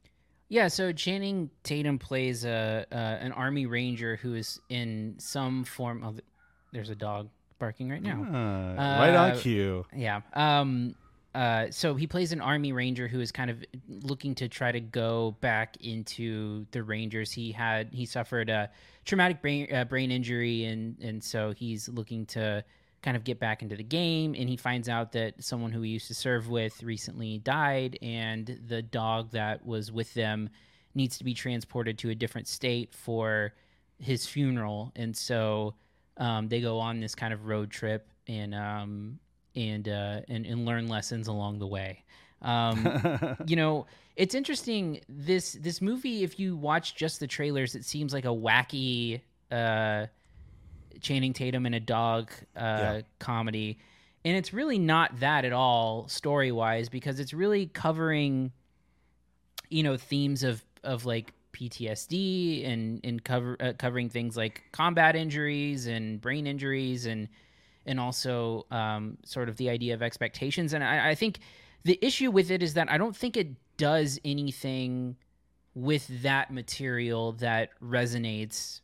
Yeah, 0.49 0.68
so 0.68 0.92
Channing 0.92 1.50
Tatum 1.62 1.99
plays 1.99 2.45
a 2.45 2.87
uh, 2.90 2.95
an 2.95 3.33
army 3.33 3.66
ranger 3.66 4.16
who 4.16 4.35
is 4.35 4.59
in 4.71 5.16
some 5.18 5.64
form 5.64 6.02
of. 6.02 6.21
There's 6.73 6.90
a 6.90 6.95
dog 6.95 7.28
barking 7.59 7.90
right 7.90 8.02
now. 8.02 8.26
Ah, 8.78 8.99
right 9.00 9.14
on 9.14 9.30
Uh, 9.33 9.38
cue. 9.38 9.85
Yeah. 9.95 10.21
Um. 10.33 10.95
Uh. 11.35 11.66
So 11.70 11.94
he 11.94 12.06
plays 12.06 12.32
an 12.32 12.40
army 12.40 12.73
ranger 12.73 13.06
who 13.08 13.20
is 13.20 13.30
kind 13.30 13.50
of 13.50 13.64
looking 13.88 14.35
to 14.37 14.49
try 14.49 14.73
to 14.73 14.80
go 14.80 15.37
back 15.40 15.76
into 15.80 16.66
the 16.70 16.82
Rangers. 16.82 17.32
He 17.32 17.52
had 17.52 17.92
he 17.92 18.06
suffered 18.06 18.49
a 18.50 18.70
traumatic 19.04 19.42
brain 19.42 19.73
uh, 19.73 19.85
brain 19.85 20.11
injury, 20.11 20.64
and 20.64 20.99
and 21.00 21.23
so 21.23 21.52
he's 21.52 21.88
looking 21.88 22.26
to 22.26 22.64
kind 23.02 23.16
of 23.16 23.25
get 23.25 23.38
back 23.38 23.62
into 23.62 23.76
the 23.76 23.85
game. 23.85 24.35
And 24.37 24.49
he 24.49 24.56
finds 24.56 24.88
out 24.88 25.12
that 25.12 25.42
someone 25.42 25.70
who 25.70 25.82
he 25.82 25.90
used 25.90 26.08
to 26.08 26.14
serve 26.14 26.49
with 26.49 26.82
recently 26.82 27.38
died, 27.38 27.99
and 28.02 28.58
the 28.66 28.82
dog 28.82 29.30
that 29.32 29.64
was 29.64 29.92
with 29.92 30.12
them 30.14 30.50
needs 30.94 31.18
to 31.18 31.25
be 31.25 31.35
transported 31.35 31.99
to 31.99 32.11
a 32.11 32.14
different 32.14 32.49
state 32.49 32.92
for 32.94 33.54
his 33.99 34.26
funeral. 34.26 34.92
And 34.97 35.16
so 35.16 35.75
um, 36.16 36.49
they 36.49 36.61
go 36.61 36.78
on 36.78 37.00
this 37.00 37.14
kind 37.14 37.32
of 37.32 37.47
road 37.47 37.70
trip 37.70 38.11
and 38.26 38.54
um, 38.54 39.18
and, 39.58 39.88
uh, 39.88 40.20
and 40.28 40.46
and 40.46 40.64
learn 40.64 40.88
lessons 40.88 41.28
along 41.28 41.58
the 41.58 41.66
way. 41.66 42.04
Um, 42.42 43.36
you 43.46 43.56
know, 43.56 43.86
it's 44.16 44.34
interesting. 44.34 45.00
This 45.08 45.52
this 45.52 45.80
movie, 45.82 46.22
if 46.22 46.38
you 46.38 46.56
watch 46.56 46.94
just 46.94 47.20
the 47.20 47.26
trailers, 47.26 47.74
it 47.74 47.84
seems 47.84 48.12
like 48.12 48.24
a 48.24 48.28
wacky 48.28 49.20
uh, 49.50 50.06
Channing 51.00 51.32
Tatum 51.32 51.66
and 51.66 51.74
a 51.74 51.80
dog 51.80 52.30
uh, 52.56 52.60
Yeah. 52.60 53.00
comedy, 53.18 53.78
and 54.24 54.36
it's 54.36 54.52
really 54.52 54.78
not 54.78 55.20
that 55.20 55.44
at 55.44 55.52
all 55.52 56.08
story 56.08 56.52
wise 56.52 56.88
because 56.88 57.20
it's 57.20 57.32
really 57.34 57.66
covering, 57.66 58.52
you 59.68 59.82
know, 59.82 59.96
themes 59.96 60.42
of 60.42 60.64
of 60.84 61.04
like 61.06 61.32
PTSD 61.52 62.68
and 62.68 63.00
and 63.04 63.24
cover 63.24 63.56
uh, 63.60 63.72
covering 63.78 64.08
things 64.10 64.36
like 64.36 64.62
combat 64.72 65.16
injuries 65.16 65.86
and 65.86 66.20
brain 66.20 66.46
injuries 66.46 67.06
and 67.06 67.28
and 67.88 67.99
also 67.99 68.66
um, 68.71 69.18
sort 69.25 69.49
of 69.49 69.57
the 69.57 69.71
idea 69.71 69.95
of 69.95 70.02
expectations. 70.02 70.73
And 70.73 70.85
I, 70.85 71.11
I 71.11 71.14
think 71.14 71.40
the 71.85 71.99
issue 72.02 72.30
with 72.30 72.50
it 72.50 72.62
is 72.62 72.75
that 72.75 72.90
I 72.90 72.99
don't 72.99 73.16
think 73.16 73.37
it 73.37 73.49
does 73.76 74.21
anything 74.25 75.16
with 75.75 76.23
that 76.23 76.52
material 76.52 77.33
that 77.33 77.71
resonates 77.83 78.80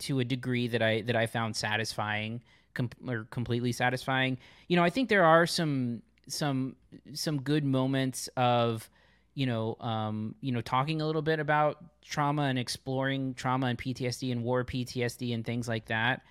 to 0.00 0.20
a 0.20 0.24
degree 0.24 0.66
that 0.68 0.82
I 0.82 1.02
that 1.02 1.16
I 1.16 1.26
found 1.26 1.54
satisfying 1.54 2.42
com- 2.74 2.90
or 3.06 3.26
completely 3.30 3.72
satisfying. 3.72 4.38
You 4.68 4.76
know, 4.76 4.84
I 4.84 4.90
think 4.90 5.08
there 5.08 5.24
are 5.24 5.46
some 5.46 6.02
some 6.26 6.76
some 7.12 7.40
good 7.42 7.64
moments 7.64 8.28
of 8.36 8.88
you 9.34 9.46
know 9.46 9.76
um, 9.80 10.34
you 10.40 10.52
know 10.52 10.60
talking 10.60 11.00
a 11.00 11.06
little 11.06 11.22
bit 11.22 11.40
about 11.40 11.78
trauma 12.02 12.42
and 12.42 12.58
exploring 12.58 13.34
trauma 13.34 13.66
and 13.66 13.78
PTSD 13.78 14.32
and 14.32 14.42
war 14.42 14.64
PTSD 14.64 15.34
and 15.34 15.44
things 15.44 15.68
like 15.68 15.86
that. 15.86 16.22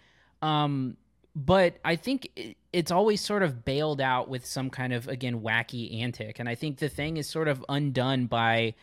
Um, 0.42 0.98
but 1.36 1.78
I 1.84 1.96
think 1.96 2.30
it- 2.36 2.58
it's 2.72 2.92
always 2.92 3.22
sort 3.22 3.44
of 3.44 3.64
bailed 3.66 4.02
out 4.02 4.30
with 4.30 4.46
some 4.46 4.70
kind 4.70 4.94
of 4.94 5.08
again 5.08 5.42
wacky 5.42 6.02
antic, 6.02 6.40
and 6.40 6.48
I 6.50 6.56
think 6.56 6.78
the 6.80 6.90
thing 6.90 7.18
is 7.18 7.28
sort 7.30 7.48
of 7.48 7.64
undone 7.70 8.26
by 8.28 8.74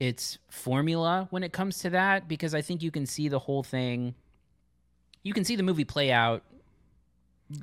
its 0.00 0.38
formula 0.48 1.28
when 1.30 1.42
it 1.44 1.52
comes 1.52 1.78
to 1.80 1.90
that 1.90 2.26
because 2.28 2.54
I 2.54 2.60
think 2.62 2.82
you 2.82 2.90
can 2.90 3.06
see 3.06 3.28
the 3.28 3.38
whole 3.38 3.62
thing. 3.62 4.14
You 5.22 5.32
can 5.32 5.44
see 5.44 5.56
the 5.56 5.62
movie 5.62 5.84
play 5.84 6.10
out 6.10 6.42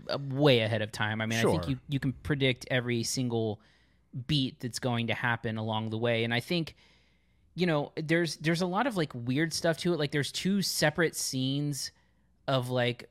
uh, 0.09 0.17
way 0.29 0.59
ahead 0.59 0.81
of 0.81 0.91
time. 0.91 1.21
I 1.21 1.25
mean, 1.25 1.39
I 1.39 1.41
think 1.51 1.67
you 1.69 1.79
you 1.89 1.99
can 1.99 2.13
predict 2.13 2.65
every 2.71 3.03
single 3.03 3.59
beat 4.27 4.59
that's 4.59 4.79
going 4.79 5.07
to 5.07 5.13
happen 5.13 5.57
along 5.57 5.89
the 5.89 5.97
way, 5.97 6.23
and 6.23 6.33
I 6.33 6.39
think 6.39 6.75
you 7.55 7.65
know 7.65 7.91
there's 7.95 8.37
there's 8.37 8.61
a 8.61 8.65
lot 8.67 8.87
of 8.87 8.97
like 8.97 9.11
weird 9.13 9.53
stuff 9.53 9.77
to 9.79 9.93
it. 9.93 9.99
Like 9.99 10.11
there's 10.11 10.31
two 10.31 10.61
separate 10.61 11.15
scenes 11.15 11.91
of 12.47 12.69
like 12.69 13.09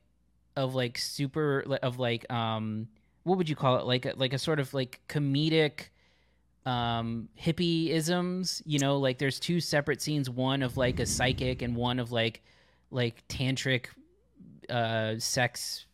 of 0.56 0.74
like 0.74 0.98
super 0.98 1.64
of 1.82 1.98
like 1.98 2.30
um 2.30 2.88
what 3.22 3.36
would 3.38 3.48
you 3.48 3.56
call 3.56 3.76
it? 3.76 3.84
Like 3.84 4.06
a, 4.06 4.14
like 4.16 4.32
a 4.32 4.38
sort 4.38 4.60
of 4.60 4.72
like 4.72 5.00
comedic 5.08 5.88
um 6.66 7.28
hippieisms 7.40 8.62
you 8.64 8.78
know? 8.78 8.98
Like 8.98 9.18
there's 9.18 9.40
two 9.40 9.60
separate 9.60 10.02
scenes 10.02 10.28
one 10.28 10.62
of 10.62 10.76
like 10.76 11.00
a 11.00 11.06
psychic 11.06 11.62
and 11.62 11.76
one 11.76 11.98
of 11.98 12.12
like 12.12 12.42
like 12.90 13.26
tantric 13.28 13.86
uh 14.68 15.18
sex 15.18 15.86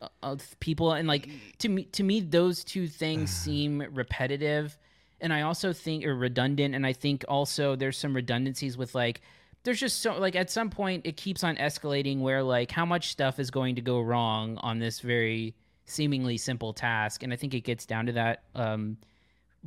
uh, 0.00 0.08
of 0.22 0.58
people. 0.60 0.92
And 0.92 1.08
like 1.08 1.28
to 1.58 1.68
me 1.68 1.84
to 1.84 2.02
me 2.02 2.20
those 2.20 2.64
two 2.64 2.86
things 2.86 3.30
seem 3.44 3.84
repetitive. 3.92 4.76
And 5.20 5.32
i 5.32 5.42
also 5.42 5.72
think 5.72 6.04
or 6.04 6.14
redundant. 6.14 6.74
And 6.74 6.86
i 6.86 6.92
think 6.92 7.24
also 7.28 7.76
there's 7.76 7.98
some 7.98 8.14
redundancies 8.14 8.76
with 8.76 8.94
like 8.94 9.20
there's 9.64 9.80
just 9.80 10.00
so 10.00 10.18
like 10.18 10.36
at 10.36 10.50
some 10.50 10.70
point 10.70 11.02
it 11.04 11.16
keeps 11.16 11.44
on 11.44 11.56
escalating 11.56 12.20
where 12.20 12.42
like 12.42 12.70
how 12.70 12.86
much 12.86 13.08
stuff 13.10 13.38
is 13.38 13.50
going 13.50 13.74
to 13.74 13.80
go 13.80 14.00
wrong 14.00 14.56
on 14.58 14.78
this 14.78 15.00
very 15.00 15.54
seemingly 15.84 16.36
simple 16.36 16.72
task 16.72 17.22
and 17.22 17.32
i 17.32 17.36
think 17.36 17.54
it 17.54 17.60
gets 17.60 17.86
down 17.86 18.06
to 18.06 18.12
that 18.12 18.42
um 18.54 18.96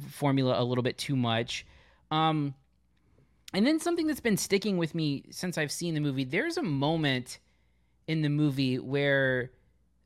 formula 0.10 0.62
a 0.62 0.63
little 0.63 0.83
bit 0.83 0.98
too 0.98 1.15
much. 1.15 1.65
Um 2.10 2.55
and 3.53 3.67
then 3.67 3.79
something 3.79 4.07
that's 4.07 4.21
been 4.21 4.38
sticking 4.38 4.77
with 4.77 4.95
me 4.95 5.25
since 5.29 5.57
i've 5.57 5.71
seen 5.71 5.93
the 5.93 6.00
movie 6.00 6.24
there's 6.24 6.57
a 6.57 6.63
moment 6.63 7.39
in 8.07 8.21
the 8.21 8.29
movie 8.29 8.79
where 8.79 9.51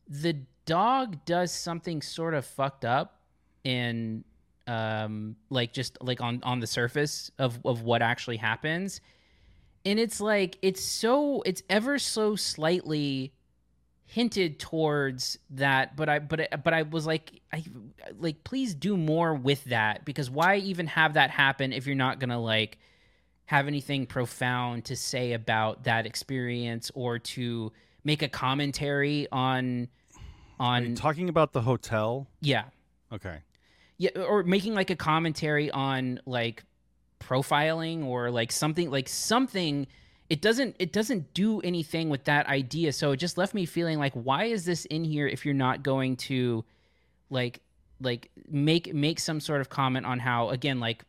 the 0.07 0.35
dog 0.65 1.23
does 1.25 1.51
something 1.51 2.01
sort 2.01 2.33
of 2.33 2.43
fucked 2.43 2.85
up 2.85 3.19
and 3.63 4.23
um 4.65 5.35
like 5.51 5.73
just 5.73 5.97
like 6.01 6.21
on 6.21 6.39
on 6.41 6.59
the 6.59 6.67
surface 6.67 7.29
of 7.37 7.59
of 7.65 7.83
what 7.83 8.01
actually 8.01 8.37
happens 8.37 8.99
and 9.85 9.99
it's 9.99 10.19
like 10.19 10.57
it's 10.61 10.83
so 10.83 11.41
it's 11.45 11.61
ever 11.69 11.99
so 11.99 12.35
slightly 12.35 13.31
hinted 14.07 14.59
towards 14.59 15.37
that 15.49 15.95
but 15.95 16.07
i 16.09 16.19
but 16.19 16.41
I, 16.41 16.55
but 16.57 16.73
i 16.73 16.81
was 16.83 17.05
like 17.05 17.41
i 17.51 17.63
like 18.17 18.43
please 18.43 18.73
do 18.73 18.95
more 18.97 19.33
with 19.33 19.63
that 19.65 20.05
because 20.05 20.29
why 20.29 20.57
even 20.57 20.87
have 20.87 21.13
that 21.15 21.31
happen 21.31 21.73
if 21.73 21.85
you're 21.85 21.95
not 21.95 22.19
gonna 22.19 22.39
like 22.39 22.77
have 23.45 23.67
anything 23.67 24.05
profound 24.05 24.85
to 24.85 24.95
say 24.95 25.33
about 25.33 25.83
that 25.83 26.05
experience 26.05 26.91
or 26.95 27.19
to 27.19 27.71
make 28.03 28.21
a 28.21 28.27
commentary 28.27 29.27
on 29.31 29.87
on 30.59 30.95
talking 30.95 31.27
about 31.29 31.51
the 31.51 31.61
hotel? 31.61 32.27
yeah 32.41 32.63
Okay. 33.11 33.39
yeah 33.97 34.11
or 34.19 34.43
making 34.43 34.73
like 34.73 34.89
a 34.89 34.95
commentary 34.95 35.69
on 35.71 36.19
like 36.25 36.63
profiling 37.25 38.05
or 38.05 38.29
like 38.29 38.51
something 38.51 38.89
like 38.91 39.09
something 39.09 39.87
it 40.29 40.41
doesn't 40.41 40.75
it 40.79 40.91
doesn't 40.91 41.33
do 41.33 41.61
anything 41.61 42.09
with 42.09 42.23
that 42.25 42.47
idea. 42.47 42.91
So 42.93 43.11
it 43.11 43.17
just 43.17 43.37
left 43.37 43.53
me 43.53 43.65
feeling 43.65 43.99
like 43.99 44.13
why 44.13 44.45
is 44.45 44.65
this 44.65 44.85
in 44.85 45.03
here 45.03 45.27
if 45.27 45.45
you're 45.45 45.53
not 45.53 45.83
going 45.83 46.15
to 46.17 46.63
like 47.29 47.61
like 48.01 48.31
make 48.49 48.93
make 48.93 49.19
some 49.19 49.39
sort 49.39 49.61
of 49.61 49.69
comment 49.69 50.05
on 50.05 50.19
how 50.19 50.49
again 50.49 50.79
like 50.79 51.03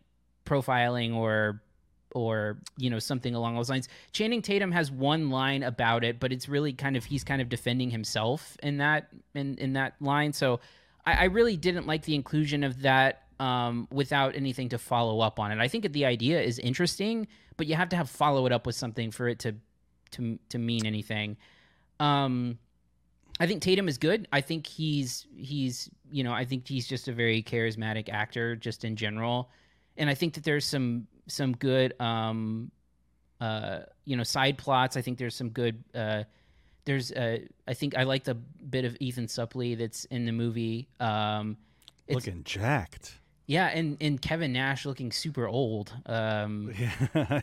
profiling 0.45 1.15
or 1.15 1.63
or 2.15 2.59
you 2.77 2.91
know 2.91 2.99
something 2.99 3.35
along 3.35 3.57
those 3.57 3.71
lines? 3.71 3.89
Channing 4.13 4.43
tatum 4.43 4.71
has 4.73 4.91
one 4.91 5.31
line 5.31 5.63
about 5.63 6.05
it 6.05 6.21
but 6.21 6.31
it's 6.31 6.49
really 6.49 6.75
kind 6.75 6.97
of 6.97 7.05
he's 7.05 7.25
kind 7.25 7.41
of 7.41 7.49
defending 7.49 7.91
himself 7.91 8.57
in 8.63 8.79
that 8.79 9.09
in 9.35 9.57
in 9.57 9.73
that 9.75 9.95
line. 10.01 10.35
So 10.35 10.61
i, 11.07 11.15
I 11.15 11.25
really 11.25 11.57
didn't 11.57 11.87
like 11.87 12.03
the 12.03 12.15
inclusion 12.15 12.65
of 12.65 12.83
that 12.83 13.26
um, 13.39 13.87
without 13.93 14.35
anything 14.35 14.69
to 14.71 14.79
follow 14.79 15.21
up 15.21 15.39
on 15.39 15.53
it 15.53 15.59
i 15.59 15.69
think 15.69 15.91
the 15.93 16.05
idea 16.05 16.41
is 16.41 16.59
interesting 16.59 17.27
but 17.57 17.67
you 17.67 17.75
have 17.75 17.89
to 17.89 17.97
have 17.97 18.09
follow 18.09 18.47
it 18.47 18.53
up 18.53 18.67
with 18.67 18.75
something 18.75 19.11
for 19.11 19.29
it 19.29 19.39
to 19.39 19.55
to 20.11 20.39
to 20.49 20.59
mean 20.59 20.87
anything 20.87 21.37
um 22.01 22.59
I 23.39 23.47
think 23.47 23.61
Tatum 23.61 23.87
is 23.87 23.99
good. 23.99 24.27
I 24.33 24.41
think 24.41 24.67
he's 24.67 25.27
he's 25.37 25.91
you 26.11 26.25
know 26.25 26.33
I 26.33 26.47
think 26.47 26.67
he's 26.67 26.89
just 26.89 27.09
a 27.09 27.13
very 27.13 27.43
charismatic 27.43 28.09
actor 28.09 28.57
just 28.57 28.83
in 28.83 28.97
general, 28.97 29.51
and 29.99 30.09
I 30.09 30.15
think 30.15 30.35
that 30.35 30.45
there's 30.45 30.65
some 30.65 31.07
some 31.27 31.53
good 31.53 31.93
um 32.01 32.71
uh, 33.41 33.81
you 34.05 34.17
know 34.17 34.23
side 34.23 34.59
plots. 34.59 34.97
I 34.97 35.03
think 35.03 35.19
there's 35.19 35.35
some 35.35 35.51
good. 35.51 35.83
Uh, 35.95 36.25
there's 36.85 37.13
uh, 37.13 37.39
I 37.67 37.75
think 37.75 37.97
I 37.97 38.05
like 38.05 38.25
the 38.25 38.35
bit 38.35 38.85
of 38.85 38.97
Ethan 39.01 39.27
Suplee 39.27 39.77
that's 39.77 40.05
in 40.07 40.25
the 40.25 40.33
movie. 40.33 40.89
Um, 41.01 41.57
it's, 42.07 42.15
Looking 42.27 42.45
jacked. 42.45 43.19
Yeah, 43.47 43.67
and 43.69 43.97
and 44.01 44.21
Kevin 44.21 44.53
Nash 44.53 44.85
looking 44.85 45.13
super 45.13 45.47
old. 45.47 45.93
Um, 46.07 46.73
Yeah, 46.77 47.41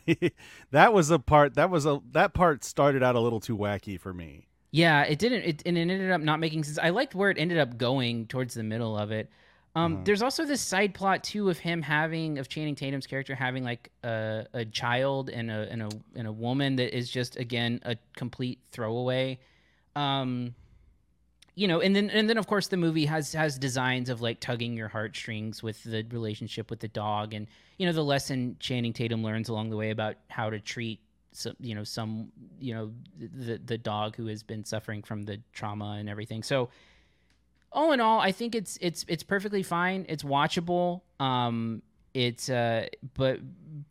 that 0.70 0.92
was 0.92 1.10
a 1.10 1.18
part. 1.18 1.54
That 1.54 1.70
was 1.70 1.86
a 1.86 2.00
that 2.12 2.34
part 2.34 2.64
started 2.64 3.02
out 3.02 3.14
a 3.14 3.20
little 3.20 3.40
too 3.40 3.56
wacky 3.56 3.98
for 3.98 4.12
me. 4.12 4.46
Yeah, 4.70 5.02
it 5.02 5.18
didn't. 5.18 5.42
It, 5.42 5.62
and 5.64 5.78
it 5.78 5.82
ended 5.82 6.10
up 6.10 6.20
not 6.20 6.40
making 6.40 6.64
sense. 6.64 6.78
I 6.78 6.90
liked 6.90 7.14
where 7.14 7.30
it 7.30 7.38
ended 7.38 7.58
up 7.58 7.78
going 7.78 8.26
towards 8.26 8.54
the 8.54 8.62
middle 8.62 8.98
of 8.98 9.12
it. 9.12 9.30
Um, 9.76 10.04
There's 10.04 10.22
also 10.22 10.44
this 10.44 10.60
side 10.60 10.94
plot 10.94 11.24
too 11.24 11.50
of 11.50 11.58
him 11.58 11.82
having 11.82 12.38
of 12.38 12.48
Channing 12.48 12.76
Tatum's 12.76 13.06
character 13.06 13.34
having 13.34 13.64
like 13.64 13.90
a, 14.04 14.46
a 14.52 14.64
child 14.64 15.30
and 15.30 15.50
a 15.50 15.68
and 15.70 15.82
a 15.82 15.88
and 16.14 16.28
a 16.28 16.32
woman 16.32 16.76
that 16.76 16.96
is 16.96 17.10
just 17.10 17.36
again 17.36 17.80
a 17.84 17.96
complete 18.14 18.60
throwaway. 18.70 19.38
Um, 19.96 20.54
you 21.54 21.68
know, 21.68 21.80
and 21.80 21.94
then 21.94 22.10
and 22.10 22.28
then 22.28 22.38
of 22.38 22.46
course 22.46 22.68
the 22.68 22.76
movie 22.76 23.06
has 23.06 23.32
has 23.32 23.58
designs 23.58 24.08
of 24.08 24.20
like 24.20 24.40
tugging 24.40 24.76
your 24.76 24.88
heartstrings 24.88 25.62
with 25.62 25.82
the 25.84 26.04
relationship 26.10 26.70
with 26.70 26.80
the 26.80 26.88
dog, 26.88 27.32
and 27.34 27.46
you 27.78 27.86
know 27.86 27.92
the 27.92 28.04
lesson 28.04 28.56
Channing 28.58 28.92
Tatum 28.92 29.22
learns 29.22 29.48
along 29.48 29.70
the 29.70 29.76
way 29.76 29.90
about 29.90 30.16
how 30.28 30.50
to 30.50 30.58
treat 30.58 31.00
some 31.32 31.54
you 31.60 31.74
know 31.74 31.84
some 31.84 32.32
you 32.58 32.74
know 32.74 32.92
the 33.18 33.58
the 33.64 33.78
dog 33.78 34.16
who 34.16 34.26
has 34.26 34.42
been 34.42 34.64
suffering 34.64 35.02
from 35.02 35.22
the 35.22 35.40
trauma 35.52 35.96
and 35.98 36.08
everything. 36.08 36.42
So 36.42 36.70
all 37.70 37.92
in 37.92 38.00
all, 38.00 38.20
I 38.20 38.32
think 38.32 38.54
it's 38.54 38.78
it's 38.80 39.04
it's 39.08 39.22
perfectly 39.22 39.62
fine. 39.62 40.06
It's 40.08 40.22
watchable. 40.22 41.02
Um, 41.20 41.82
it's 42.14 42.48
uh, 42.48 42.86
but 43.14 43.40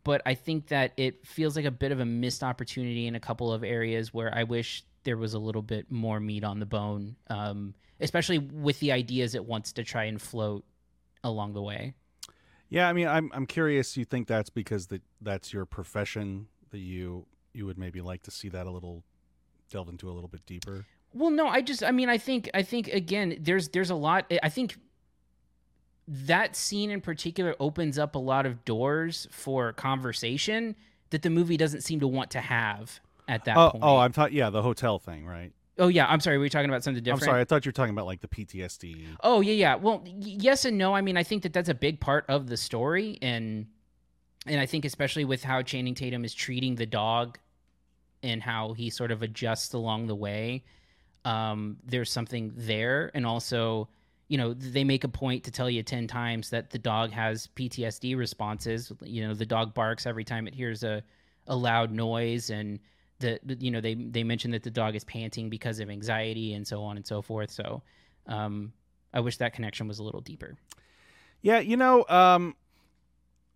but 0.02 0.22
I 0.26 0.34
think 0.34 0.68
that 0.68 0.92
it 0.96 1.26
feels 1.26 1.56
like 1.56 1.66
a 1.66 1.70
bit 1.70 1.92
of 1.92 2.00
a 2.00 2.06
missed 2.06 2.42
opportunity 2.42 3.06
in 3.06 3.14
a 3.14 3.20
couple 3.20 3.52
of 3.52 3.62
areas 3.62 4.12
where 4.12 4.34
I 4.34 4.44
wish 4.44 4.84
there 5.04 5.16
was 5.16 5.34
a 5.34 5.38
little 5.38 5.62
bit 5.62 5.90
more 5.90 6.20
meat 6.20 6.44
on 6.44 6.58
the 6.58 6.66
bone. 6.66 7.16
Um, 7.28 7.74
especially 8.00 8.38
with 8.38 8.80
the 8.80 8.92
ideas 8.92 9.34
it 9.34 9.44
wants 9.44 9.72
to 9.72 9.84
try 9.84 10.04
and 10.04 10.20
float 10.20 10.64
along 11.22 11.54
the 11.54 11.62
way. 11.62 11.94
Yeah, 12.68 12.88
I 12.88 12.92
mean, 12.92 13.06
I'm 13.06 13.30
I'm 13.32 13.46
curious. 13.46 13.96
You 13.96 14.04
think 14.04 14.26
that's 14.26 14.50
because 14.50 14.88
that 14.88 15.02
that's 15.20 15.52
your 15.52 15.64
profession 15.64 16.48
that 16.70 16.78
you 16.78 17.26
you 17.52 17.66
would 17.66 17.78
maybe 17.78 18.00
like 18.00 18.22
to 18.24 18.30
see 18.30 18.48
that 18.48 18.66
a 18.66 18.70
little 18.70 19.04
delve 19.70 19.88
into 19.88 20.10
a 20.10 20.12
little 20.12 20.28
bit 20.28 20.44
deeper. 20.46 20.86
Well, 21.12 21.30
no, 21.30 21.46
I 21.46 21.60
just 21.60 21.84
I 21.84 21.92
mean 21.92 22.08
I 22.08 22.18
think 22.18 22.50
I 22.52 22.62
think 22.62 22.88
again 22.88 23.36
there's 23.40 23.68
there's 23.68 23.90
a 23.90 23.94
lot 23.94 24.32
I 24.42 24.48
think 24.48 24.76
that 26.06 26.56
scene 26.56 26.90
in 26.90 27.00
particular 27.00 27.54
opens 27.60 27.98
up 27.98 28.14
a 28.14 28.18
lot 28.18 28.44
of 28.44 28.64
doors 28.64 29.28
for 29.30 29.72
conversation 29.72 30.74
that 31.10 31.22
the 31.22 31.30
movie 31.30 31.56
doesn't 31.56 31.82
seem 31.82 32.00
to 32.00 32.08
want 32.08 32.30
to 32.32 32.40
have 32.40 33.00
at 33.28 33.44
that 33.44 33.56
oh, 33.56 33.70
point. 33.70 33.84
oh, 33.84 33.96
I'm 33.96 34.12
talking. 34.12 34.36
Yeah, 34.36 34.50
the 34.50 34.62
hotel 34.62 34.98
thing, 34.98 35.26
right? 35.26 35.52
Oh 35.78 35.88
yeah, 35.88 36.06
I'm 36.06 36.20
sorry. 36.20 36.36
We 36.36 36.40
were 36.40 36.44
you 36.44 36.50
talking 36.50 36.70
about 36.70 36.84
something 36.84 37.02
different? 37.02 37.22
I'm 37.22 37.26
sorry. 37.26 37.40
I 37.40 37.44
thought 37.44 37.64
you 37.64 37.70
were 37.70 37.74
talking 37.74 37.94
about 37.94 38.06
like 38.06 38.20
the 38.20 38.28
PTSD. 38.28 39.06
Oh 39.22 39.40
yeah, 39.40 39.52
yeah. 39.52 39.74
Well, 39.74 40.02
y- 40.04 40.12
yes 40.16 40.64
and 40.64 40.78
no. 40.78 40.94
I 40.94 41.00
mean, 41.00 41.16
I 41.16 41.24
think 41.24 41.42
that 41.42 41.52
that's 41.52 41.68
a 41.68 41.74
big 41.74 42.00
part 42.00 42.24
of 42.28 42.46
the 42.46 42.56
story, 42.56 43.18
and 43.20 43.66
and 44.46 44.60
I 44.60 44.66
think 44.66 44.84
especially 44.84 45.24
with 45.24 45.42
how 45.42 45.62
Channing 45.62 45.94
Tatum 45.94 46.24
is 46.24 46.32
treating 46.32 46.76
the 46.76 46.86
dog, 46.86 47.38
and 48.22 48.42
how 48.42 48.72
he 48.72 48.88
sort 48.88 49.10
of 49.10 49.22
adjusts 49.22 49.72
along 49.74 50.06
the 50.06 50.14
way. 50.14 50.64
Um, 51.24 51.78
there's 51.84 52.10
something 52.10 52.52
there, 52.54 53.10
and 53.14 53.26
also, 53.26 53.88
you 54.28 54.38
know, 54.38 54.52
they 54.52 54.84
make 54.84 55.04
a 55.04 55.08
point 55.08 55.42
to 55.44 55.50
tell 55.50 55.68
you 55.68 55.82
ten 55.82 56.06
times 56.06 56.50
that 56.50 56.70
the 56.70 56.78
dog 56.78 57.10
has 57.10 57.48
PTSD 57.56 58.16
responses. 58.16 58.92
You 59.02 59.26
know, 59.26 59.34
the 59.34 59.46
dog 59.46 59.74
barks 59.74 60.06
every 60.06 60.24
time 60.24 60.46
it 60.46 60.54
hears 60.54 60.84
a 60.84 61.02
a 61.48 61.56
loud 61.56 61.90
noise, 61.90 62.50
and 62.50 62.78
the, 63.20 63.38
you 63.60 63.70
know 63.70 63.80
they 63.80 63.94
they 63.94 64.24
mention 64.24 64.50
that 64.52 64.62
the 64.62 64.70
dog 64.70 64.94
is 64.96 65.04
panting 65.04 65.48
because 65.50 65.80
of 65.80 65.90
anxiety 65.90 66.54
and 66.54 66.66
so 66.66 66.82
on 66.82 66.96
and 66.96 67.06
so 67.06 67.22
forth. 67.22 67.50
So. 67.50 67.82
Um, 68.26 68.72
I 69.14 69.20
wish 69.20 69.36
that 69.38 69.54
connection 69.54 69.86
was 69.86 70.00
a 70.00 70.02
little 70.02 70.20
deeper. 70.20 70.56
Yeah, 71.40 71.60
you 71.60 71.76
know, 71.76 72.04
um, 72.08 72.56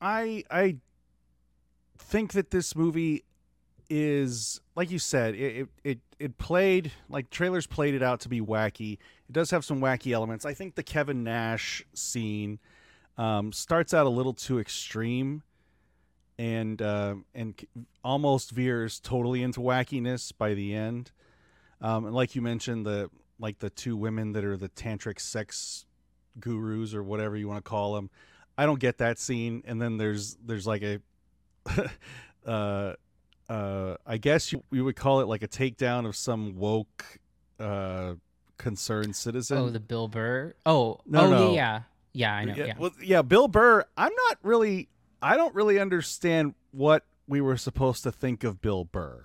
I 0.01 0.44
I 0.51 0.77
think 1.99 2.33
that 2.33 2.51
this 2.51 2.77
movie 2.77 3.25
is 3.90 4.61
like 4.77 4.90
you 4.90 5.01
said, 5.01 5.35
it 5.35 5.68
it 5.83 5.99
it 6.18 6.38
played 6.38 6.92
like 7.09 7.31
trailers 7.31 7.66
played 7.66 7.94
it 7.94 8.03
out 8.03 8.21
to 8.21 8.29
be 8.29 8.40
wacky. 8.40 8.92
It 9.29 9.33
does 9.33 9.51
have 9.51 9.64
some 9.64 9.81
wacky 9.81 10.12
elements. 10.12 10.44
I 10.44 10.55
think 10.55 10.77
the 10.77 10.83
Kevin 10.85 11.25
Nash 11.25 11.85
scene 11.92 12.61
um, 13.16 13.53
starts 13.53 13.92
out 13.92 14.07
a 14.07 14.11
little 14.11 14.35
too 14.35 14.61
extreme, 14.61 15.42
and 16.38 16.81
uh, 16.81 17.16
and 17.35 17.55
almost 18.05 18.53
veers 18.53 19.01
totally 19.01 19.42
into 19.42 19.61
wackiness 19.61 20.33
by 20.37 20.55
the 20.55 20.74
end. 20.74 21.11
Um, 21.81 22.07
and 22.07 22.14
like 22.14 22.35
you 22.35 22.42
mentioned, 22.42 22.87
the 22.87 23.11
like 23.38 23.59
the 23.59 23.70
two 23.70 23.96
women 23.96 24.33
that 24.33 24.44
are 24.44 24.57
the 24.57 24.68
tantric 24.68 25.20
sex 25.20 25.87
gurus 26.40 26.94
or 26.94 27.03
whatever 27.03 27.37
you 27.37 27.48
want 27.48 27.64
to 27.64 27.68
call 27.68 27.94
them. 27.94 28.11
I 28.57 28.66
don't 28.66 28.81
get 28.81 28.98
that 28.98 29.18
scene. 29.18 29.62
And 29.66 29.81
then 29.81 29.96
there's 29.96 30.37
there's 30.44 30.66
like 30.66 30.83
a, 30.83 31.01
uh, 32.46 32.94
uh, 33.48 33.96
I 34.07 34.16
guess 34.18 34.53
you, 34.53 34.62
you 34.70 34.85
would 34.85 34.96
call 34.96 35.20
it 35.20 35.29
like 35.29 35.42
a 35.42 35.48
takedown 35.48 36.07
of 36.07 36.16
some 36.16 36.57
woke, 36.57 37.05
uh, 37.61 38.14
concerned 38.57 39.14
citizen. 39.14 39.59
Oh, 39.59 39.70
the 39.70 39.81
Bill 39.81 40.09
Burr. 40.09 40.55
Oh, 40.66 40.98
No, 41.07 41.20
oh 41.20 41.31
no. 41.31 41.55
yeah, 41.55 41.83
yeah, 42.12 42.35
I 42.35 42.44
know. 42.44 42.55
yeah, 42.57 42.66
Yeah, 42.66 42.74
Well, 42.79 42.90
yeah, 43.03 43.22
Bill 43.22 43.48
Burr. 43.48 43.85
I'm 43.96 44.12
not 44.29 44.38
really. 44.42 44.88
I 45.23 45.37
don't 45.37 45.55
really 45.55 45.79
understand 45.79 46.55
what 46.71 47.05
we 47.27 47.41
were 47.41 47.57
supposed 47.57 48.03
to 48.05 48.13
think 48.13 48.45
of 48.45 48.61
Bill 48.61 48.85
Burr. 48.85 49.25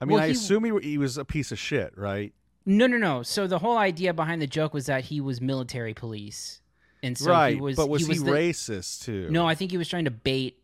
I 0.00 0.04
mean, 0.04 0.14
Well, 0.14 0.22
I 0.22 0.26
he- 0.26 0.32
assume 0.32 0.64
he, 0.64 0.90
he 0.90 0.98
was 0.98 1.16
a 1.16 1.24
piece 1.24 1.52
of 1.52 1.58
shit, 1.58 1.96
right? 1.96 2.32
No, 2.64 2.86
no, 2.86 2.96
no. 2.98 3.22
So 3.22 3.46
the 3.46 3.58
whole 3.58 3.78
idea 3.78 4.12
behind 4.12 4.42
the 4.42 4.46
joke 4.46 4.74
was 4.74 4.86
that 4.86 5.04
he 5.04 5.20
was 5.20 5.40
military 5.40 5.94
police, 5.94 6.60
and 7.02 7.16
so 7.16 7.30
right, 7.30 7.54
he 7.54 7.60
was. 7.60 7.76
but 7.76 7.88
was 7.88 8.02
he, 8.02 8.08
was 8.08 8.22
the- 8.24 8.30
racist 8.30 9.04
too? 9.04 9.28
No, 9.30 9.46
I 9.46 9.54
think 9.54 9.70
he 9.70 9.76
was 9.78 9.88
trying 9.88 10.04
to 10.06 10.10
bait. 10.10 10.56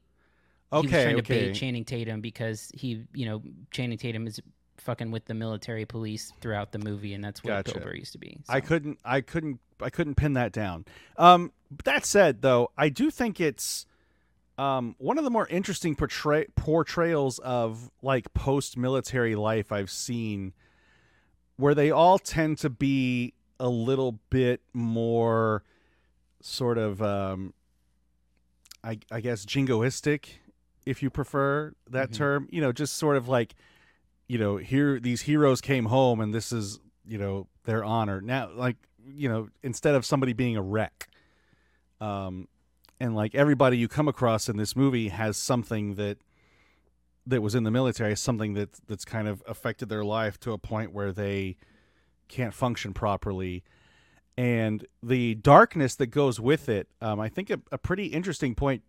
he 0.70 0.76
was 0.76 0.84
Okay, 0.86 1.02
trying 1.04 1.16
to 1.16 1.22
okay. 1.22 1.46
bait 1.48 1.54
Channing 1.54 1.84
Tatum 1.84 2.20
because 2.20 2.70
he, 2.74 3.04
you 3.14 3.26
know, 3.26 3.42
Channing 3.70 3.98
Tatum 3.98 4.26
is 4.26 4.40
fucking 4.82 5.10
with 5.10 5.24
the 5.26 5.34
military 5.34 5.84
police 5.86 6.32
throughout 6.40 6.72
the 6.72 6.78
movie, 6.78 7.14
and 7.14 7.22
that's 7.24 7.42
what 7.42 7.64
Gotcha. 7.64 7.82
Used 7.94 8.12
to 8.12 8.18
be. 8.18 8.38
I 8.48 8.60
couldn't 8.60 8.98
I 9.04 9.20
couldn't 9.20 9.60
I 9.80 9.90
couldn't 9.90 10.14
pin 10.16 10.34
that 10.34 10.52
down. 10.52 10.84
Um 11.16 11.52
that 11.84 12.04
said 12.04 12.42
though, 12.42 12.70
I 12.76 12.88
do 12.88 13.10
think 13.10 13.40
it's 13.40 13.86
um 14.58 14.94
one 14.98 15.18
of 15.18 15.24
the 15.24 15.30
more 15.30 15.46
interesting 15.48 15.94
portray- 15.96 16.46
portrayals 16.56 17.38
of 17.38 17.90
like 18.02 18.32
post-military 18.34 19.34
life 19.34 19.72
I've 19.72 19.90
seen 19.90 20.52
where 21.56 21.74
they 21.74 21.90
all 21.90 22.18
tend 22.18 22.58
to 22.58 22.70
be 22.70 23.34
a 23.60 23.68
little 23.68 24.18
bit 24.30 24.60
more 24.72 25.62
sort 26.40 26.76
of 26.78 27.00
um 27.00 27.54
I 28.84 28.98
I 29.10 29.20
guess 29.20 29.44
jingoistic 29.46 30.24
if 30.84 31.02
you 31.02 31.10
prefer 31.10 31.72
that 31.88 32.10
Mhm. 32.10 32.14
term, 32.14 32.48
you 32.50 32.60
know, 32.60 32.72
just 32.72 32.94
sort 32.96 33.16
of 33.16 33.28
like 33.28 33.54
you 34.32 34.38
know, 34.38 34.56
here 34.56 34.98
these 34.98 35.20
heroes 35.20 35.60
came 35.60 35.84
home 35.84 36.18
and 36.18 36.32
this 36.32 36.52
is, 36.52 36.80
you 37.06 37.18
know, 37.18 37.48
their 37.64 37.84
honor. 37.84 38.22
Now 38.22 38.48
like, 38.54 38.76
you 39.06 39.28
know, 39.28 39.50
instead 39.62 39.94
of 39.94 40.06
somebody 40.06 40.32
being 40.32 40.56
a 40.56 40.62
wreck. 40.62 41.10
Um 42.00 42.48
and 42.98 43.14
like 43.14 43.34
everybody 43.34 43.76
you 43.76 43.88
come 43.88 44.08
across 44.08 44.48
in 44.48 44.56
this 44.56 44.74
movie 44.74 45.08
has 45.08 45.36
something 45.36 45.96
that 45.96 46.16
that 47.26 47.42
was 47.42 47.54
in 47.54 47.64
the 47.64 47.70
military, 47.70 48.16
something 48.16 48.54
that 48.54 48.70
that's 48.88 49.04
kind 49.04 49.28
of 49.28 49.42
affected 49.46 49.90
their 49.90 50.02
life 50.02 50.40
to 50.40 50.52
a 50.52 50.58
point 50.58 50.94
where 50.94 51.12
they 51.12 51.58
can't 52.28 52.54
function 52.54 52.94
properly. 52.94 53.62
And 54.38 54.86
the 55.02 55.34
darkness 55.34 55.94
that 55.96 56.06
goes 56.06 56.40
with 56.40 56.70
it, 56.70 56.88
um, 57.02 57.20
I 57.20 57.28
think 57.28 57.50
a, 57.50 57.60
a 57.70 57.76
pretty 57.76 58.06
interesting 58.06 58.54
point, 58.54 58.82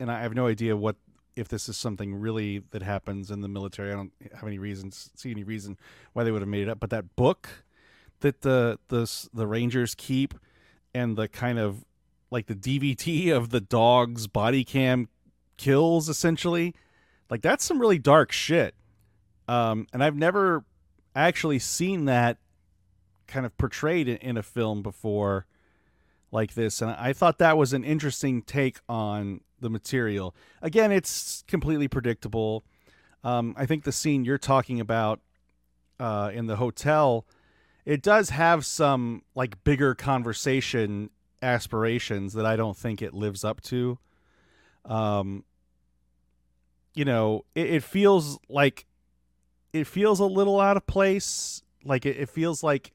and 0.00 0.10
I 0.10 0.22
have 0.22 0.32
no 0.32 0.46
idea 0.46 0.78
what 0.78 0.96
if 1.36 1.48
this 1.48 1.68
is 1.68 1.76
something 1.76 2.14
really 2.14 2.62
that 2.70 2.82
happens 2.82 3.30
in 3.30 3.40
the 3.40 3.48
military. 3.48 3.92
I 3.92 3.96
don't 3.96 4.12
have 4.34 4.46
any 4.46 4.58
reasons 4.58 5.10
see 5.14 5.30
any 5.30 5.44
reason 5.44 5.78
why 6.12 6.24
they 6.24 6.30
would 6.30 6.42
have 6.42 6.48
made 6.48 6.62
it 6.62 6.68
up. 6.68 6.80
But 6.80 6.90
that 6.90 7.16
book 7.16 7.48
that 8.20 8.42
the 8.42 8.78
the 8.88 9.28
the 9.32 9.46
Rangers 9.46 9.94
keep, 9.94 10.34
and 10.94 11.16
the 11.16 11.28
kind 11.28 11.58
of 11.58 11.84
like 12.30 12.46
the 12.46 12.54
DVT 12.54 13.30
of 13.36 13.50
the 13.50 13.60
dog's 13.60 14.26
body 14.26 14.64
cam 14.64 15.08
kills 15.56 16.08
essentially, 16.08 16.74
like 17.30 17.42
that's 17.42 17.64
some 17.64 17.78
really 17.78 17.98
dark 17.98 18.32
shit. 18.32 18.74
Um, 19.48 19.86
and 19.92 20.02
I've 20.02 20.16
never 20.16 20.64
actually 21.14 21.58
seen 21.58 22.06
that 22.06 22.38
kind 23.26 23.46
of 23.46 23.56
portrayed 23.56 24.08
in, 24.08 24.16
in 24.18 24.36
a 24.36 24.42
film 24.42 24.82
before 24.82 25.46
like 26.30 26.54
this 26.54 26.80
and 26.80 26.90
i 26.92 27.12
thought 27.12 27.38
that 27.38 27.56
was 27.56 27.72
an 27.72 27.84
interesting 27.84 28.42
take 28.42 28.78
on 28.88 29.40
the 29.62 29.70
material. 29.70 30.34
Again 30.60 30.92
it's 30.92 31.42
completely 31.48 31.88
predictable. 31.88 32.64
Um, 33.24 33.54
i 33.56 33.66
think 33.66 33.84
the 33.84 33.92
scene 33.92 34.24
you're 34.24 34.36
talking 34.36 34.80
about 34.80 35.20
uh, 36.00 36.30
in 36.34 36.46
the 36.46 36.56
hotel 36.56 37.24
it 37.84 38.02
does 38.02 38.30
have 38.30 38.66
some 38.66 39.22
like 39.34 39.62
bigger 39.62 39.94
conversation 39.94 41.10
aspirations 41.40 42.32
that 42.32 42.44
i 42.44 42.56
don't 42.56 42.76
think 42.76 43.00
it 43.00 43.14
lives 43.14 43.44
up 43.44 43.60
to. 43.62 43.98
Um, 44.84 45.44
you 46.94 47.04
know, 47.04 47.44
it, 47.54 47.70
it 47.74 47.82
feels 47.82 48.38
like 48.48 48.86
it 49.72 49.86
feels 49.86 50.20
a 50.20 50.24
little 50.26 50.60
out 50.60 50.76
of 50.76 50.86
place. 50.86 51.62
Like 51.84 52.06
it, 52.06 52.16
it 52.18 52.28
feels 52.28 52.62
like, 52.62 52.92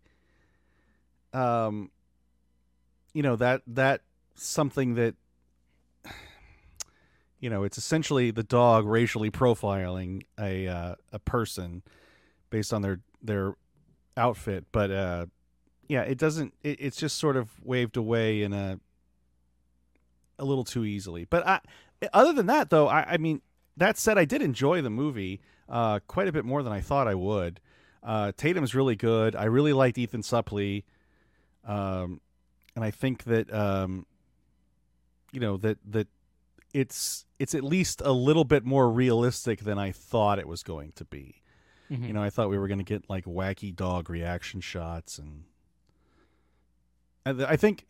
um, 1.33 1.91
you 3.13 3.23
know 3.23 3.35
that 3.35 3.61
that 3.67 4.01
something 4.35 4.95
that 4.95 5.15
you 7.39 7.49
know 7.49 7.63
it's 7.63 7.77
essentially 7.77 8.31
the 8.31 8.43
dog 8.43 8.85
racially 8.85 9.29
profiling 9.31 10.23
a 10.39 10.67
uh, 10.67 10.95
a 11.11 11.19
person 11.19 11.83
based 12.49 12.73
on 12.73 12.81
their 12.81 12.99
their 13.21 13.55
outfit 14.15 14.65
but 14.71 14.89
uh 14.89 15.25
yeah 15.87 16.01
it 16.01 16.17
doesn't 16.17 16.53
it, 16.63 16.77
it's 16.79 16.97
just 16.97 17.17
sort 17.17 17.35
of 17.35 17.49
waved 17.63 17.97
away 17.97 18.41
in 18.41 18.53
a 18.53 18.79
a 20.39 20.45
little 20.45 20.63
too 20.63 20.85
easily. 20.85 21.25
But 21.25 21.47
i 21.47 21.59
other 22.13 22.31
than 22.33 22.45
that 22.45 22.69
though 22.69 22.87
i 22.87 23.13
i 23.13 23.17
mean 23.17 23.41
that 23.75 23.97
said 23.97 24.19
i 24.19 24.25
did 24.25 24.41
enjoy 24.41 24.83
the 24.83 24.89
movie 24.89 25.41
uh 25.67 25.99
quite 26.07 26.27
a 26.27 26.31
bit 26.31 26.45
more 26.45 26.61
than 26.61 26.71
i 26.71 26.81
thought 26.81 27.07
i 27.07 27.15
would. 27.15 27.59
Uh 28.03 28.31
tatum's 28.37 28.75
really 28.75 28.95
good. 28.95 29.35
I 29.35 29.45
really 29.45 29.73
liked 29.73 29.97
ethan 29.97 30.21
suplee 30.21 30.83
um 31.65 32.21
and 32.75 32.85
i 32.85 32.91
think 32.91 33.23
that 33.23 33.51
um 33.53 34.05
you 35.31 35.39
know 35.39 35.57
that 35.57 35.77
that 35.89 36.07
it's 36.77 37.25
it's 37.39 37.55
at 37.55 37.63
least 37.63 38.01
a 38.05 38.11
little 38.11 38.43
bit 38.43 38.63
more 38.63 38.89
realistic 38.91 39.61
than 39.61 39.79
I 39.79 39.91
thought 39.91 40.37
it 40.37 40.47
was 40.47 40.61
going 40.63 40.91
to 40.93 41.05
be. 41.05 41.41
Mhm. 41.89 42.07
You 42.07 42.13
know, 42.13 42.21
I 42.21 42.29
thought 42.29 42.49
we 42.49 42.57
were 42.57 42.67
going 42.67 42.79
to 42.79 42.83
get 42.83 43.09
like 43.09 43.25
wacky 43.25 43.75
dog 43.75 44.09
reaction 44.09 44.61
shots 44.61 45.17
and 45.17 45.43
I 47.25 47.57
think 47.57 47.85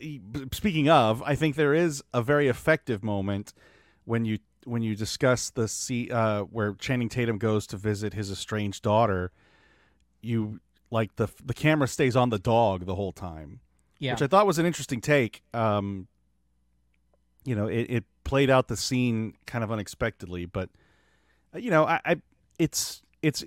speaking 0.51 0.89
of, 0.89 1.21
I 1.21 1.35
think 1.35 1.57
there 1.57 1.75
is 1.75 2.03
a 2.11 2.23
very 2.23 2.47
effective 2.47 3.03
moment 3.03 3.53
when 4.03 4.25
you 4.25 4.39
when 4.65 4.81
you 4.81 4.95
discuss 4.95 5.51
the 5.51 5.67
see 5.67 6.09
uh, 6.09 6.41
where 6.45 6.73
Channing 6.73 7.07
Tatum 7.07 7.37
goes 7.37 7.67
to 7.67 7.77
visit 7.77 8.15
his 8.15 8.31
estranged 8.31 8.81
daughter. 8.81 9.31
You 10.21 10.59
like 10.89 11.17
the 11.17 11.27
the 11.45 11.53
camera 11.53 11.87
stays 11.87 12.15
on 12.15 12.31
the 12.31 12.39
dog 12.39 12.87
the 12.87 12.95
whole 12.95 13.11
time 13.11 13.59
yeah. 13.99 14.13
which 14.13 14.21
I 14.21 14.27
thought 14.27 14.47
was 14.47 14.59
an 14.59 14.65
interesting 14.65 15.01
take. 15.01 15.43
Um, 15.53 16.07
you 17.47 17.55
know, 17.55 17.67
it, 17.67 17.87
it 17.89 18.03
played 18.25 18.49
out 18.49 18.67
the 18.67 18.75
scene 18.75 19.33
kind 19.45 19.63
of 19.63 19.71
unexpectedly, 19.71 20.45
but 20.45 20.69
uh, 21.55 21.59
you 21.59 21.71
know, 21.71 21.85
I, 21.85 22.01
I 22.05 22.15
it's 22.59 23.01
it's 23.21 23.41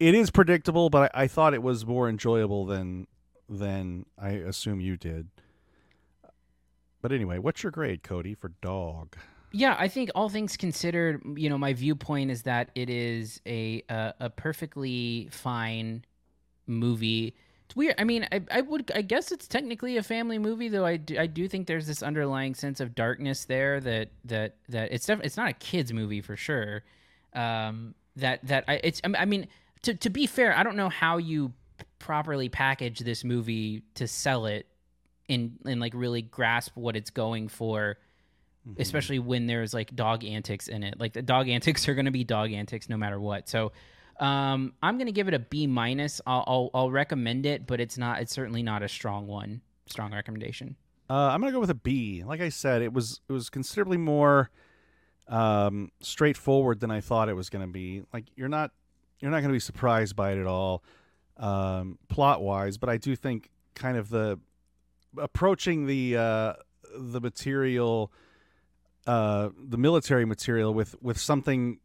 it 0.00 0.14
is 0.16 0.32
predictable, 0.32 0.90
but 0.90 1.12
I, 1.14 1.22
I 1.22 1.26
thought 1.28 1.54
it 1.54 1.62
was 1.62 1.86
more 1.86 2.08
enjoyable 2.08 2.66
than 2.66 3.06
than 3.48 4.06
I 4.18 4.30
assume 4.30 4.80
you 4.80 4.96
did. 4.96 5.28
But 7.00 7.12
anyway, 7.12 7.38
what's 7.38 7.62
your 7.62 7.70
grade, 7.70 8.02
Cody, 8.02 8.34
for 8.34 8.48
Dog? 8.60 9.14
Yeah, 9.52 9.76
I 9.78 9.86
think 9.86 10.10
all 10.16 10.28
things 10.28 10.56
considered, 10.56 11.22
you 11.36 11.48
know, 11.48 11.56
my 11.56 11.74
viewpoint 11.74 12.32
is 12.32 12.42
that 12.42 12.70
it 12.74 12.90
is 12.90 13.40
a 13.46 13.84
a, 13.88 14.14
a 14.18 14.30
perfectly 14.30 15.28
fine 15.30 16.04
movie. 16.66 17.36
It's 17.66 17.76
weird. 17.76 17.94
I 17.98 18.04
mean, 18.04 18.26
I, 18.30 18.42
I 18.50 18.60
would 18.60 18.90
I 18.94 19.02
guess 19.02 19.32
it's 19.32 19.48
technically 19.48 19.96
a 19.96 20.02
family 20.02 20.38
movie, 20.38 20.68
though. 20.68 20.84
I 20.84 20.96
do, 20.96 21.18
I 21.18 21.26
do 21.26 21.48
think 21.48 21.66
there's 21.66 21.86
this 21.86 22.02
underlying 22.02 22.54
sense 22.54 22.80
of 22.80 22.94
darkness 22.94 23.46
there 23.46 23.80
that 23.80 24.10
that 24.26 24.56
that 24.68 24.92
it's 24.92 25.06
def- 25.06 25.20
it's 25.22 25.36
not 25.36 25.48
a 25.48 25.54
kids 25.54 25.92
movie 25.92 26.20
for 26.20 26.36
sure. 26.36 26.82
Um, 27.34 27.94
that 28.16 28.46
that 28.46 28.64
I 28.68 28.80
it's 28.84 29.00
I 29.04 29.24
mean 29.24 29.48
to 29.82 29.94
to 29.94 30.10
be 30.10 30.26
fair, 30.26 30.56
I 30.56 30.62
don't 30.62 30.76
know 30.76 30.90
how 30.90 31.16
you 31.16 31.52
properly 31.98 32.48
package 32.48 33.00
this 33.00 33.24
movie 33.24 33.82
to 33.94 34.06
sell 34.06 34.46
it 34.46 34.66
and 35.28 35.58
and 35.64 35.80
like 35.80 35.94
really 35.94 36.22
grasp 36.22 36.76
what 36.76 36.96
it's 36.96 37.10
going 37.10 37.48
for 37.48 37.96
especially 38.78 39.18
when 39.18 39.46
there's 39.46 39.74
like 39.74 39.94
dog 39.94 40.24
antics 40.24 40.68
in 40.68 40.82
it. 40.82 40.98
Like 40.98 41.12
the 41.12 41.22
dog 41.22 41.48
antics 41.48 41.88
are 41.88 41.94
going 41.94 42.06
to 42.06 42.10
be 42.10 42.24
dog 42.24 42.52
antics 42.52 42.88
no 42.88 42.96
matter 42.96 43.20
what. 43.20 43.48
So 43.48 43.72
um, 44.20 44.74
I'm 44.82 44.98
to 44.98 45.12
give 45.12 45.28
it 45.28 45.34
a 45.34 45.38
B 45.38 45.66
minus. 45.66 46.20
I'll, 46.26 46.44
I'll 46.46 46.70
I'll 46.74 46.90
recommend 46.90 47.46
it, 47.46 47.66
but 47.66 47.80
it's 47.80 47.98
not. 47.98 48.20
It's 48.20 48.32
certainly 48.32 48.62
not 48.62 48.82
a 48.82 48.88
strong 48.88 49.26
one. 49.26 49.60
Strong 49.86 50.12
recommendation. 50.12 50.76
Uh, 51.10 51.28
I'm 51.32 51.40
gonna 51.40 51.52
go 51.52 51.60
with 51.60 51.70
a 51.70 51.74
B. 51.74 52.22
Like 52.24 52.40
I 52.40 52.48
said, 52.48 52.82
it 52.82 52.92
was 52.92 53.20
it 53.28 53.32
was 53.32 53.50
considerably 53.50 53.98
more 53.98 54.50
um, 55.28 55.90
straightforward 56.00 56.80
than 56.80 56.90
I 56.90 57.00
thought 57.00 57.28
it 57.28 57.34
was 57.34 57.50
gonna 57.50 57.66
be. 57.66 58.02
Like 58.12 58.26
you're 58.36 58.48
not 58.48 58.70
you're 59.20 59.30
not 59.30 59.40
gonna 59.40 59.52
be 59.52 59.60
surprised 59.60 60.16
by 60.16 60.32
it 60.32 60.38
at 60.38 60.46
all, 60.46 60.82
um, 61.36 61.98
plot 62.08 62.42
wise. 62.42 62.78
But 62.78 62.88
I 62.88 62.96
do 62.96 63.16
think 63.16 63.50
kind 63.74 63.96
of 63.96 64.08
the 64.08 64.38
approaching 65.18 65.86
the 65.86 66.16
uh, 66.16 66.52
the 66.96 67.20
material, 67.20 68.12
uh, 69.06 69.50
the 69.58 69.78
military 69.78 70.24
material 70.24 70.72
with 70.72 70.94
with 71.02 71.18
something 71.18 71.80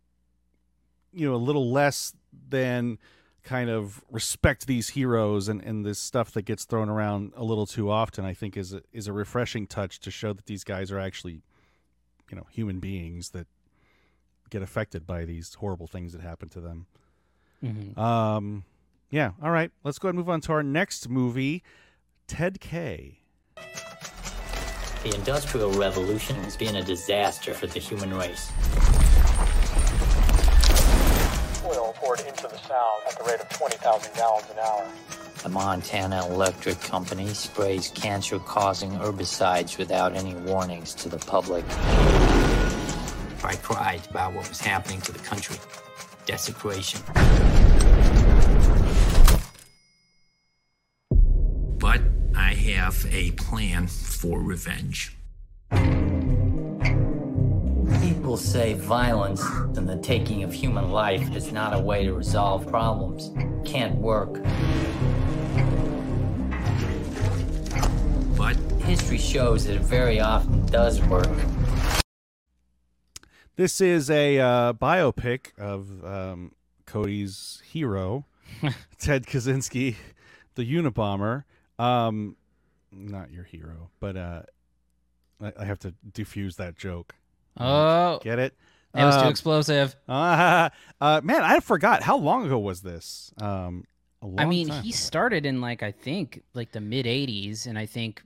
you 1.12 1.28
know 1.28 1.36
a 1.36 1.38
little 1.38 1.72
less 1.72 2.14
than 2.50 2.98
kind 3.44 3.70
of 3.70 4.04
respect 4.12 4.68
these 4.68 4.90
heroes 4.90 5.48
and, 5.48 5.62
and 5.64 5.86
this 5.86 5.98
stuff 5.98 6.32
that 6.32 6.44
gets 6.44 6.66
thrown 6.66 6.90
around 6.90 7.32
a 7.36 7.44
little 7.44 7.66
too 7.66 7.90
often 7.90 8.26
I 8.26 8.34
think 8.34 8.58
is 8.58 8.74
a, 8.74 8.82
is 8.92 9.08
a 9.08 9.14
refreshing 9.14 9.66
touch 9.66 10.00
to 10.02 10.12
show 10.12 10.34
that 10.34 10.46
these 10.46 10.64
guys 10.64 10.92
are 10.92 11.00
actually 11.00 11.42
you 12.30 12.38
know 12.38 12.46
human 12.52 12.80
beings 12.80 13.30
that 13.30 13.48
get 14.50 14.62
affected 14.62 15.08
by 15.08 15.26
these 15.26 15.54
horrible 15.56 15.88
things 15.88 16.12
that 16.14 16.22
happen 16.22 16.50
to 16.50 16.60
them. 16.60 16.88
Mm-hmm. 17.64 18.00
Um 18.00 18.66
yeah, 19.10 19.32
all 19.42 19.52
right. 19.52 19.72
Let's 19.84 19.98
go 19.98 20.08
ahead 20.08 20.16
and 20.16 20.20
move 20.20 20.30
on 20.30 20.42
to 20.42 20.52
our 20.52 20.64
next 20.64 21.10
movie, 21.10 21.64
Ted 22.28 22.60
K. 22.60 23.20
The 25.04 25.16
Industrial 25.16 25.72
Revolution 25.72 26.36
has 26.44 26.58
been 26.58 26.76
a 26.76 26.84
disaster 26.84 27.54
for 27.54 27.68
the 27.68 27.80
human 27.80 28.14
race. 28.14 28.52
At 33.10 33.18
the 33.18 33.24
rate 33.24 33.40
of 33.40 33.50
20,000 33.50 34.14
gallons 34.16 34.46
an 34.52 34.60
hour. 34.60 34.88
The 35.44 35.50
Montana 35.50 36.26
Electric 36.28 36.80
Company 36.82 37.28
sprays 37.30 37.90
cancer 37.90 38.40
causing 38.40 38.92
herbicides 38.92 39.78
without 39.78 40.16
any 40.16 40.36
warnings 40.36 40.94
to 40.96 41.10
the 41.10 41.18
public. 41.18 41.64
I 43.44 43.56
cried 43.62 44.02
about 44.10 44.34
what 44.34 44.48
was 44.50 44.60
happening 44.60 45.02
to 45.02 45.12
the 45.12 45.20
country 45.20 45.56
desecration. 46.26 47.02
But 51.80 52.02
I 52.36 52.54
have 52.54 53.08
a 53.12 53.32
plan 53.32 53.88
for 53.88 54.40
revenge. 54.40 55.19
People 58.30 58.38
say 58.38 58.74
violence 58.76 59.44
and 59.76 59.90
the 59.90 59.98
taking 59.98 60.44
of 60.44 60.54
human 60.54 60.92
life 60.92 61.36
is 61.36 61.52
not 61.52 61.74
a 61.74 61.80
way 61.80 62.06
to 62.06 62.14
resolve 62.14 62.68
problems. 62.68 63.32
Can't 63.68 63.96
work. 63.96 64.34
But 68.38 68.56
history 68.84 69.18
shows 69.18 69.66
that 69.66 69.78
it 69.78 69.82
very 69.82 70.20
often 70.20 70.64
does 70.68 71.02
work. 71.06 71.36
This 73.56 73.82
is 73.82 74.12
a 74.12 74.38
uh, 74.38 74.74
biopic 74.74 75.58
of 75.58 76.06
um, 76.06 76.52
Cody's 76.86 77.64
hero, 77.66 78.28
Ted 79.00 79.26
Kaczynski, 79.26 79.96
the 80.54 80.72
Unabomber. 80.72 81.46
Um, 81.80 82.36
not 82.92 83.32
your 83.32 83.46
hero, 83.46 83.90
but 84.00 84.16
uh, 84.16 84.44
I, 85.42 85.52
I 85.62 85.66
have 85.66 85.80
to 85.80 85.96
defuse 86.12 86.58
that 86.58 86.78
joke. 86.78 87.16
Oh, 87.60 88.20
Get 88.24 88.40
it? 88.40 88.54
that 88.94 89.06
was 89.06 89.16
too 89.18 89.22
Um, 89.24 89.30
explosive. 89.30 89.96
uh, 90.08 90.70
uh, 91.02 91.22
man, 91.24 91.42
I 91.44 91.60
forgot. 91.60 92.02
How 92.04 92.18
long 92.18 92.46
ago 92.46 92.60
was 92.60 92.82
this? 92.82 93.32
Um, 93.42 93.84
a 94.22 94.28
long 94.28 94.40
I 94.40 94.46
mean, 94.46 94.70
he 94.70 94.92
started 94.92 95.46
in 95.46 95.62
like 95.62 95.84
I 95.84 95.92
think 95.92 96.44
like 96.54 96.72
the 96.72 96.82
mid 96.82 97.06
'80s, 97.06 97.68
and 97.68 97.78
I 97.78 97.86
think 97.86 98.24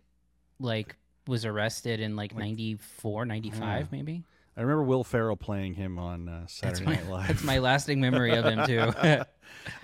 like 0.59 0.95
was 1.27 1.45
arrested 1.45 1.99
in 1.99 2.15
like, 2.17 2.35
94, 2.35 3.25
95 3.25 3.91
maybe. 3.91 4.23
I 4.57 4.61
remember 4.61 4.83
Will 4.83 5.03
Ferrell 5.03 5.37
playing 5.37 5.73
him 5.73 5.97
on 5.97 6.27
uh, 6.27 6.39
That's 6.41 6.53
Saturday 6.53 6.85
my 6.85 6.95
Night 6.95 7.07
Live. 7.09 7.27
that's 7.27 7.43
my 7.43 7.59
lasting 7.59 8.01
memory 8.01 8.35
of 8.35 8.45
him 8.45 8.65
too. 8.67 8.79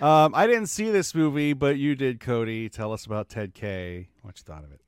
um, 0.04 0.34
I 0.34 0.46
didn't 0.46 0.66
see 0.66 0.90
this 0.90 1.14
movie, 1.14 1.54
but 1.54 1.76
you 1.76 1.94
did, 1.94 2.20
Cody. 2.20 2.68
Tell 2.68 2.92
us 2.92 3.06
about 3.06 3.28
Ted 3.28 3.54
K. 3.54 4.08
What 4.22 4.38
you 4.38 4.44
thought 4.44 4.64
of 4.64 4.72
it? 4.72 4.80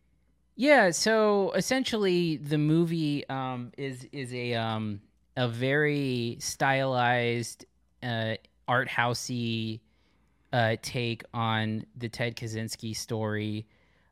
Yeah, 0.54 0.90
so 0.90 1.52
essentially 1.52 2.36
the 2.36 2.58
movie 2.58 3.26
um, 3.28 3.72
is 3.78 4.06
is 4.12 4.32
a 4.34 4.54
um, 4.54 5.00
a 5.36 5.48
very 5.48 6.36
stylized 6.40 7.64
uh, 8.02 8.34
art 8.68 8.88
housey 8.88 9.80
uh, 10.52 10.76
take 10.82 11.24
on 11.32 11.86
the 11.96 12.08
Ted 12.08 12.36
Kaczynski 12.36 12.94
story. 12.94 13.66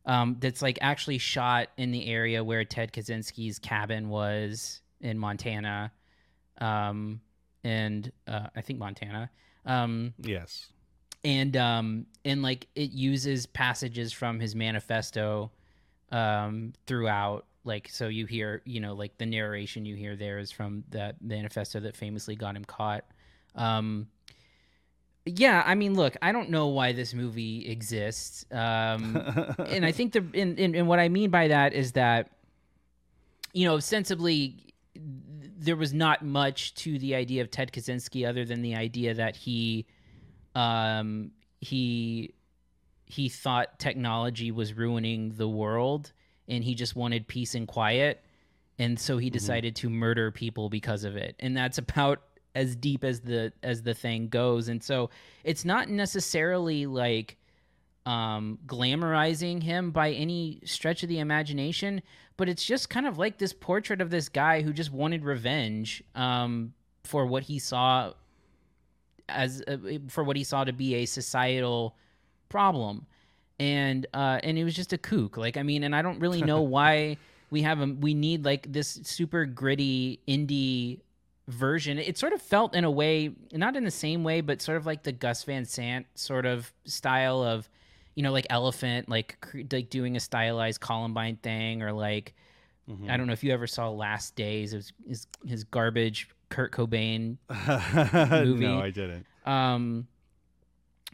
Um, 0.07 0.37
that's 0.41 0.63
like 0.63 0.79
actually 0.81 1.19
shot 1.19 1.69
in 1.77 1.91
the 1.91 2.07
area 2.07 2.43
where 2.43 2.65
Ted 2.65 2.93
Kaczynski's 2.93 3.59
cabin 3.59 4.09
was 4.09 4.81
in 5.03 5.19
Montana, 5.19 5.93
um, 6.59 7.21
and 7.65 8.11
uh, 8.27 8.47
I 8.57 8.63
think 8.63 8.79
Montana. 8.79 9.31
Um, 9.67 10.15
Yes. 10.19 10.69
and 11.23 11.55
um 11.59 12.07
and 12.25 12.41
like 12.41 12.67
it 12.75 12.93
uses 12.93 13.45
passages 13.45 14.11
from 14.11 14.41
his 14.41 14.55
manifesto 14.55 15.51
um 16.13 16.73
throughout 16.87 17.47
like 17.65 17.89
so 17.89 18.09
you 18.09 18.27
hear 18.27 18.63
you 18.65 18.81
know 18.81 18.95
like 18.95 19.17
the 19.19 19.27
narration 19.27 19.85
you 19.85 19.95
hear 19.95 20.17
there 20.17 20.39
is 20.39 20.51
from 20.51 20.85
that 20.91 21.21
manifesto 21.23 21.81
that 21.81 21.97
famously 21.97 22.35
got 22.35 22.57
him 22.57 22.65
caught. 22.65 23.05
Um 23.55 24.09
yeah 25.27 25.63
i 25.67 25.75
mean 25.75 25.95
look 25.95 26.17
i 26.23 26.33
don't 26.33 26.49
know 26.49 26.69
why 26.69 26.93
this 26.93 27.13
movie 27.13 27.69
exists. 27.69 28.45
Um 28.51 29.17
and 29.67 29.85
i 29.85 29.93
think 29.93 30.13
the 30.13 30.25
and, 30.35 30.59
and, 30.59 30.75
and 30.75 30.89
what 30.89 30.99
i 30.99 31.09
mean 31.09 31.31
by 31.31 31.49
that 31.49 31.75
is 31.75 31.93
that 31.93 32.31
you 33.53 33.67
know 33.67 33.75
ostensibly 33.75 34.75
there 34.97 35.77
was 35.77 35.93
not 35.93 36.25
much 36.25 36.75
to 36.75 36.99
the 36.99 37.15
idea 37.15 37.43
of 37.43 37.51
ted 37.51 37.71
kaczynski 37.71 38.27
other 38.27 38.45
than 38.45 38.63
the 38.63 38.75
idea 38.75 39.13
that 39.13 39.37
he 39.37 39.87
um 40.55 41.31
he 41.61 42.33
he 43.11 43.29
thought 43.29 43.79
technology 43.79 44.51
was 44.51 44.73
ruining 44.75 45.33
the 45.37 45.49
world 45.49 46.13
and 46.49 46.65
he 46.65 46.75
just 46.75 46.97
wanted 46.97 47.29
peace 47.29 47.55
and 47.55 47.69
quiet 47.69 48.23
and 48.81 48.99
so 48.99 49.19
he 49.19 49.29
decided 49.29 49.77
to 49.77 49.91
murder 49.91 50.31
people 50.31 50.71
because 50.71 51.05
of 51.05 51.15
it. 51.15 51.37
And 51.39 51.55
that's 51.55 51.77
about 51.77 52.23
as 52.55 52.75
deep 52.75 53.05
as 53.05 53.21
the 53.21 53.53
as 53.63 53.83
the 53.83 53.93
thing 53.93 54.29
goes. 54.29 54.69
And 54.69 54.83
so 54.83 55.11
it's 55.45 55.67
not 55.67 55.91
necessarily 55.91 56.87
like 56.87 57.37
um 58.07 58.59
glamorizing 58.67 59.63
him 59.63 59.91
by 59.91 60.13
any 60.13 60.61
stretch 60.65 61.03
of 61.03 61.11
the 61.11 61.19
imagination 61.19 62.01
but 62.39 62.49
it's 62.49 62.65
just 62.65 62.89
kind 62.89 63.07
of 63.07 63.19
like 63.19 63.37
this 63.37 63.53
portrait 63.53 64.01
of 64.01 64.09
this 64.09 64.31
guy 64.31 64.63
who 64.63 64.73
just 64.73 64.91
wanted 64.91 65.23
revenge 65.23 66.03
um 66.15 66.73
for 67.05 67.27
what 67.27 67.43
he 67.43 67.59
saw 67.59 68.11
as 69.29 69.63
uh, 69.69 69.77
for 70.09 70.25
what 70.25 70.35
he 70.35 70.43
saw 70.43 70.65
to 70.65 70.73
be 70.73 70.95
a 70.95 71.05
societal 71.05 71.95
problem 72.51 73.07
and 73.59 74.07
uh 74.13 74.39
and 74.43 74.59
it 74.59 74.65
was 74.65 74.75
just 74.75 74.93
a 74.93 74.99
kook 74.99 75.37
like 75.39 75.57
i 75.57 75.63
mean 75.63 75.85
and 75.85 75.95
i 75.97 76.03
don't 76.03 76.19
really 76.21 76.43
know 76.43 76.61
why 76.77 77.17
we 77.51 77.63
have 77.63 77.81
a 77.81 77.87
we 77.87 78.13
need 78.13 78.45
like 78.45 78.71
this 78.71 79.01
super 79.05 79.45
gritty 79.47 80.21
indie 80.29 81.01
version 81.49 81.99
it 81.99 82.17
sort 82.17 82.33
of 82.33 82.41
felt 82.41 82.75
in 82.75 82.85
a 82.85 82.91
way 82.91 83.31
not 83.53 83.75
in 83.77 83.85
the 83.85 83.91
same 83.91 84.23
way 84.23 84.41
but 84.41 84.63
sort 84.63 84.77
of 84.77 84.87
like 84.87 85.03
the 85.03 85.13
gus 85.13 85.43
van 85.45 85.65
sant 85.65 86.07
sort 86.15 86.47
of 86.47 86.73
style 86.85 87.43
of 87.43 87.69
you 88.15 88.23
know 88.23 88.33
like 88.33 88.47
elephant 88.51 89.09
like 89.09 89.37
like 89.73 89.91
doing 89.91 90.17
a 90.17 90.21
stylized 90.21 90.81
columbine 90.81 91.37
thing 91.37 91.83
or 91.83 91.93
like 91.93 92.35
i 93.09 93.17
don't 93.17 93.27
know 93.29 93.33
if 93.33 93.45
you 93.45 93.53
ever 93.53 93.67
saw 93.69 93.89
last 93.89 94.35
days 94.35 94.73
it 94.73 94.77
was 94.77 94.93
his, 95.07 95.27
his 95.47 95.65
garbage 95.65 96.29
kurt 96.49 96.73
cobain 96.73 97.37
movie. 98.45 98.67
no, 98.67 98.81
I 98.81 98.91
didn't. 98.91 99.27
um 99.47 100.09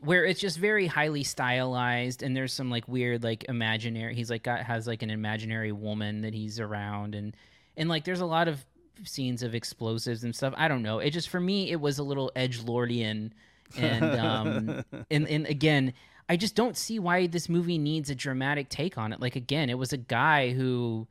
where 0.00 0.24
it's 0.24 0.40
just 0.40 0.58
very 0.58 0.86
highly 0.86 1.22
stylized 1.22 2.22
and 2.22 2.36
there's 2.36 2.52
some 2.52 2.70
like 2.70 2.86
weird 2.86 3.22
like 3.22 3.44
imaginary 3.48 4.14
he's 4.14 4.30
like 4.30 4.42
got 4.42 4.60
has 4.60 4.86
like 4.86 5.02
an 5.02 5.10
imaginary 5.10 5.72
woman 5.72 6.20
that 6.20 6.34
he's 6.34 6.60
around 6.60 7.14
and 7.14 7.34
and 7.76 7.88
like 7.88 8.04
there's 8.04 8.20
a 8.20 8.26
lot 8.26 8.48
of 8.48 8.64
scenes 9.04 9.42
of 9.42 9.54
explosives 9.54 10.24
and 10.24 10.34
stuff. 10.34 10.54
I 10.56 10.68
don't 10.68 10.82
know. 10.82 10.98
It 10.98 11.10
just 11.10 11.28
for 11.28 11.40
me 11.40 11.70
it 11.70 11.80
was 11.80 11.98
a 11.98 12.02
little 12.02 12.32
edge 12.34 12.60
lordian 12.60 13.32
and 13.76 14.04
um 14.04 14.84
and 15.10 15.26
and 15.28 15.46
again 15.46 15.92
i 16.28 16.36
just 16.36 16.54
don't 16.54 16.76
see 16.76 17.00
why 17.00 17.26
this 17.26 17.48
movie 17.48 17.78
needs 17.78 18.10
a 18.10 18.14
dramatic 18.14 18.68
take 18.68 18.96
on 18.96 19.12
it. 19.12 19.20
Like 19.20 19.36
again 19.36 19.70
it 19.70 19.78
was 19.78 19.92
a 19.92 19.98
guy 19.98 20.52
who 20.52 21.06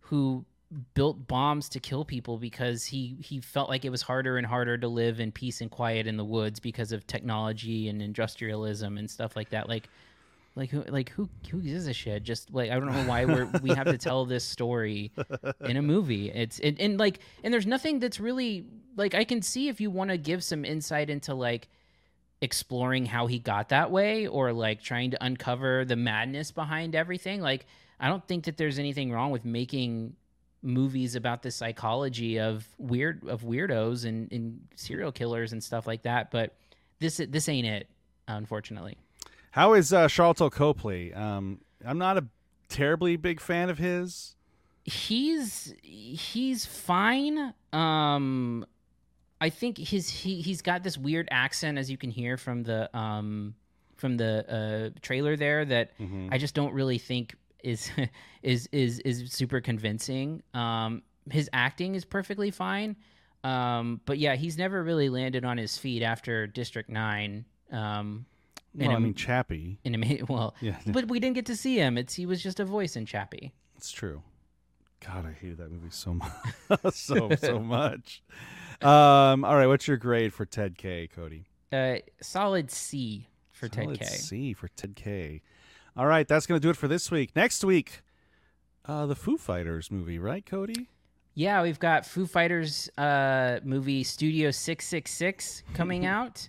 who 0.00 0.44
built 0.94 1.26
bombs 1.26 1.68
to 1.70 1.80
kill 1.80 2.04
people 2.04 2.36
because 2.36 2.84
he 2.84 3.16
he 3.20 3.40
felt 3.40 3.70
like 3.70 3.84
it 3.84 3.90
was 3.90 4.02
harder 4.02 4.36
and 4.36 4.46
harder 4.46 4.76
to 4.76 4.88
live 4.88 5.18
in 5.18 5.32
peace 5.32 5.60
and 5.60 5.70
quiet 5.70 6.06
in 6.06 6.16
the 6.16 6.24
woods 6.24 6.60
because 6.60 6.92
of 6.92 7.06
technology 7.06 7.88
and 7.88 8.02
industrialism 8.02 8.98
and 8.98 9.10
stuff 9.10 9.34
like 9.34 9.48
that. 9.50 9.68
Like 9.68 9.88
like 10.58 10.70
who 10.70 10.82
like 10.82 11.10
who 11.10 11.28
who 11.50 11.62
gives 11.62 11.86
a 11.86 11.94
shit? 11.94 12.22
Just 12.22 12.52
like 12.52 12.70
i 12.70 12.74
don't 12.74 12.92
know 12.92 13.08
why 13.08 13.24
we're 13.24 13.48
we 13.62 13.70
have 13.70 13.86
to 13.86 13.96
tell 13.98 14.26
this 14.26 14.44
story 14.44 15.10
in 15.60 15.78
a 15.78 15.82
movie. 15.82 16.30
It's 16.30 16.58
it, 16.58 16.78
and 16.80 16.98
like 16.98 17.20
and 17.42 17.54
there's 17.54 17.66
nothing 17.66 17.98
that's 17.98 18.20
really 18.20 18.66
like 18.96 19.14
i 19.14 19.24
can 19.24 19.40
see 19.40 19.68
if 19.68 19.80
you 19.80 19.90
want 19.90 20.10
to 20.10 20.18
give 20.18 20.44
some 20.44 20.64
insight 20.64 21.08
into 21.08 21.34
like 21.34 21.68
exploring 22.42 23.06
how 23.06 23.26
he 23.26 23.38
got 23.38 23.70
that 23.70 23.90
way 23.90 24.26
or 24.26 24.52
like 24.52 24.82
trying 24.82 25.12
to 25.12 25.24
uncover 25.24 25.84
the 25.84 25.96
madness 25.96 26.50
behind 26.50 26.94
everything. 26.94 27.40
Like 27.40 27.64
i 27.98 28.08
don't 28.08 28.26
think 28.28 28.44
that 28.44 28.58
there's 28.58 28.78
anything 28.78 29.10
wrong 29.10 29.30
with 29.30 29.46
making 29.46 30.14
movies 30.62 31.14
about 31.14 31.42
the 31.42 31.50
psychology 31.50 32.38
of 32.40 32.66
weird 32.78 33.26
of 33.28 33.42
weirdos 33.42 34.04
and, 34.04 34.30
and 34.32 34.60
serial 34.74 35.12
killers 35.12 35.52
and 35.52 35.62
stuff 35.62 35.86
like 35.86 36.02
that 36.02 36.30
but 36.30 36.56
this 36.98 37.20
this 37.28 37.48
ain't 37.48 37.66
it 37.66 37.88
unfortunately 38.26 38.96
How 39.52 39.74
is 39.74 39.92
uh, 39.92 40.06
Sharlto 40.08 40.50
Copley? 40.50 41.14
Um, 41.14 41.60
I'm 41.84 41.98
not 41.98 42.18
a 42.18 42.26
terribly 42.68 43.16
big 43.16 43.40
fan 43.40 43.70
of 43.70 43.78
his. 43.78 44.34
he's 44.84 45.74
he's 45.82 46.64
fine 46.66 47.52
um 47.72 48.64
i 49.40 49.48
think 49.50 49.78
his 49.78 50.08
he, 50.08 50.40
he's 50.40 50.62
got 50.62 50.82
this 50.82 50.96
weird 50.98 51.28
accent 51.30 51.78
as 51.78 51.90
you 51.90 51.96
can 51.96 52.10
hear 52.10 52.36
from 52.36 52.62
the 52.62 52.94
um 52.96 53.54
from 53.96 54.16
the 54.16 54.90
uh 54.94 54.98
trailer 55.02 55.36
there 55.36 55.64
that 55.64 55.90
i 56.30 56.38
just 56.38 56.54
don't 56.54 56.72
really 56.72 56.98
think 56.98 57.34
is 57.64 57.90
is 58.42 58.68
is 58.72 59.00
is 59.00 59.32
super 59.32 59.60
convincing 59.60 60.42
um 60.54 61.02
his 61.30 61.50
acting 61.52 61.94
is 61.94 62.04
perfectly 62.04 62.50
fine 62.50 62.96
um 63.44 64.00
but 64.06 64.18
yeah 64.18 64.34
he's 64.36 64.56
never 64.58 64.82
really 64.82 65.08
landed 65.08 65.44
on 65.44 65.58
his 65.58 65.76
feet 65.76 66.02
after 66.02 66.46
district 66.46 66.88
9 66.88 67.44
um 67.72 68.24
Well, 68.74 68.88
in 68.88 68.94
I 68.94 68.96
a- 68.96 69.00
mean, 69.00 69.14
Chappie. 69.14 69.78
in 69.84 70.02
a 70.02 70.22
well 70.28 70.54
Yeah. 70.60 70.76
but 70.86 71.08
we 71.08 71.20
didn't 71.20 71.34
get 71.34 71.46
to 71.46 71.56
see 71.56 71.76
him 71.76 71.98
it's 71.98 72.14
he 72.14 72.26
was 72.26 72.42
just 72.42 72.60
a 72.60 72.64
voice 72.64 72.96
in 72.96 73.06
chappie 73.06 73.52
It's 73.76 73.90
true. 73.92 74.22
God, 75.06 75.26
I 75.26 75.32
hated 75.32 75.58
that 75.58 75.70
movie 75.70 75.90
so 75.90 76.14
much, 76.14 76.92
so 76.92 77.30
so 77.36 77.60
much. 77.60 78.20
Um, 78.82 79.44
all 79.44 79.54
right, 79.54 79.68
what's 79.68 79.86
your 79.86 79.96
grade 79.96 80.32
for 80.32 80.44
Ted 80.44 80.76
K, 80.76 81.08
Cody? 81.14 81.44
uh 81.72 81.96
solid 82.20 82.68
c 82.72 83.28
for 83.52 83.68
ted 83.68 83.86
K. 83.90 83.94
Solid 83.94 83.98
k 84.00 84.04
C 84.06 84.52
for 84.54 84.66
Ted 84.68 84.96
K. 84.96 85.42
All 85.98 86.06
right, 86.06 86.28
that's 86.28 86.46
gonna 86.46 86.60
do 86.60 86.70
it 86.70 86.76
for 86.76 86.86
this 86.86 87.10
week. 87.10 87.34
Next 87.34 87.64
week, 87.64 88.02
uh, 88.84 89.06
the 89.06 89.16
Foo 89.16 89.36
Fighters 89.36 89.90
movie, 89.90 90.20
right, 90.20 90.46
Cody? 90.46 90.86
Yeah, 91.34 91.60
we've 91.60 91.80
got 91.80 92.06
Foo 92.06 92.24
Fighters 92.24 92.88
uh, 92.96 93.58
movie 93.64 94.04
Studio 94.04 94.52
666 94.52 95.64
coming 95.74 96.06
out. 96.16 96.48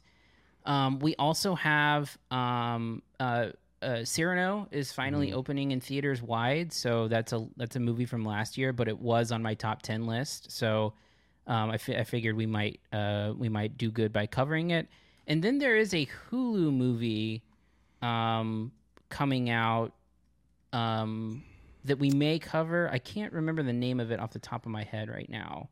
Um, 0.65 0.99
we 0.99 1.15
also 1.15 1.55
have 1.55 2.15
um, 2.29 3.01
uh, 3.19 3.47
uh, 3.81 4.03
Cyrano 4.03 4.67
is 4.69 4.91
finally 4.91 5.33
opening 5.33 5.71
in 5.71 5.81
theaters 5.81 6.21
wide, 6.21 6.71
so 6.71 7.07
that's 7.07 7.33
a 7.33 7.47
that's 7.57 7.75
a 7.75 7.79
movie 7.79 8.05
from 8.05 8.23
last 8.23 8.55
year, 8.55 8.71
but 8.71 8.87
it 8.87 8.99
was 8.99 9.31
on 9.31 9.41
my 9.41 9.55
top 9.55 9.81
ten 9.81 10.05
list. 10.05 10.51
So 10.51 10.93
um, 11.47 11.71
I, 11.71 11.77
fi- 11.77 11.97
I 11.97 12.03
figured 12.03 12.37
we 12.37 12.45
might 12.45 12.81
uh, 12.93 13.33
we 13.35 13.49
might 13.49 13.79
do 13.79 13.89
good 13.89 14.13
by 14.13 14.27
covering 14.27 14.69
it. 14.69 14.87
And 15.25 15.43
then 15.43 15.57
there 15.57 15.75
is 15.75 15.95
a 15.95 16.07
Hulu 16.29 16.71
movie 16.71 17.41
um, 18.03 18.71
coming 19.09 19.49
out 19.49 19.93
um, 20.73 21.43
that 21.85 21.97
we 21.99 22.09
may 22.11 22.39
cover. 22.39 22.89
I 22.91 22.99
can't 22.99 23.33
remember 23.33 23.63
the 23.63 23.73
name 23.73 23.99
of 23.99 24.11
it 24.11 24.19
off 24.19 24.31
the 24.31 24.39
top 24.39 24.65
of 24.65 24.71
my 24.71 24.83
head 24.83 25.09
right 25.09 25.29
now. 25.29 25.69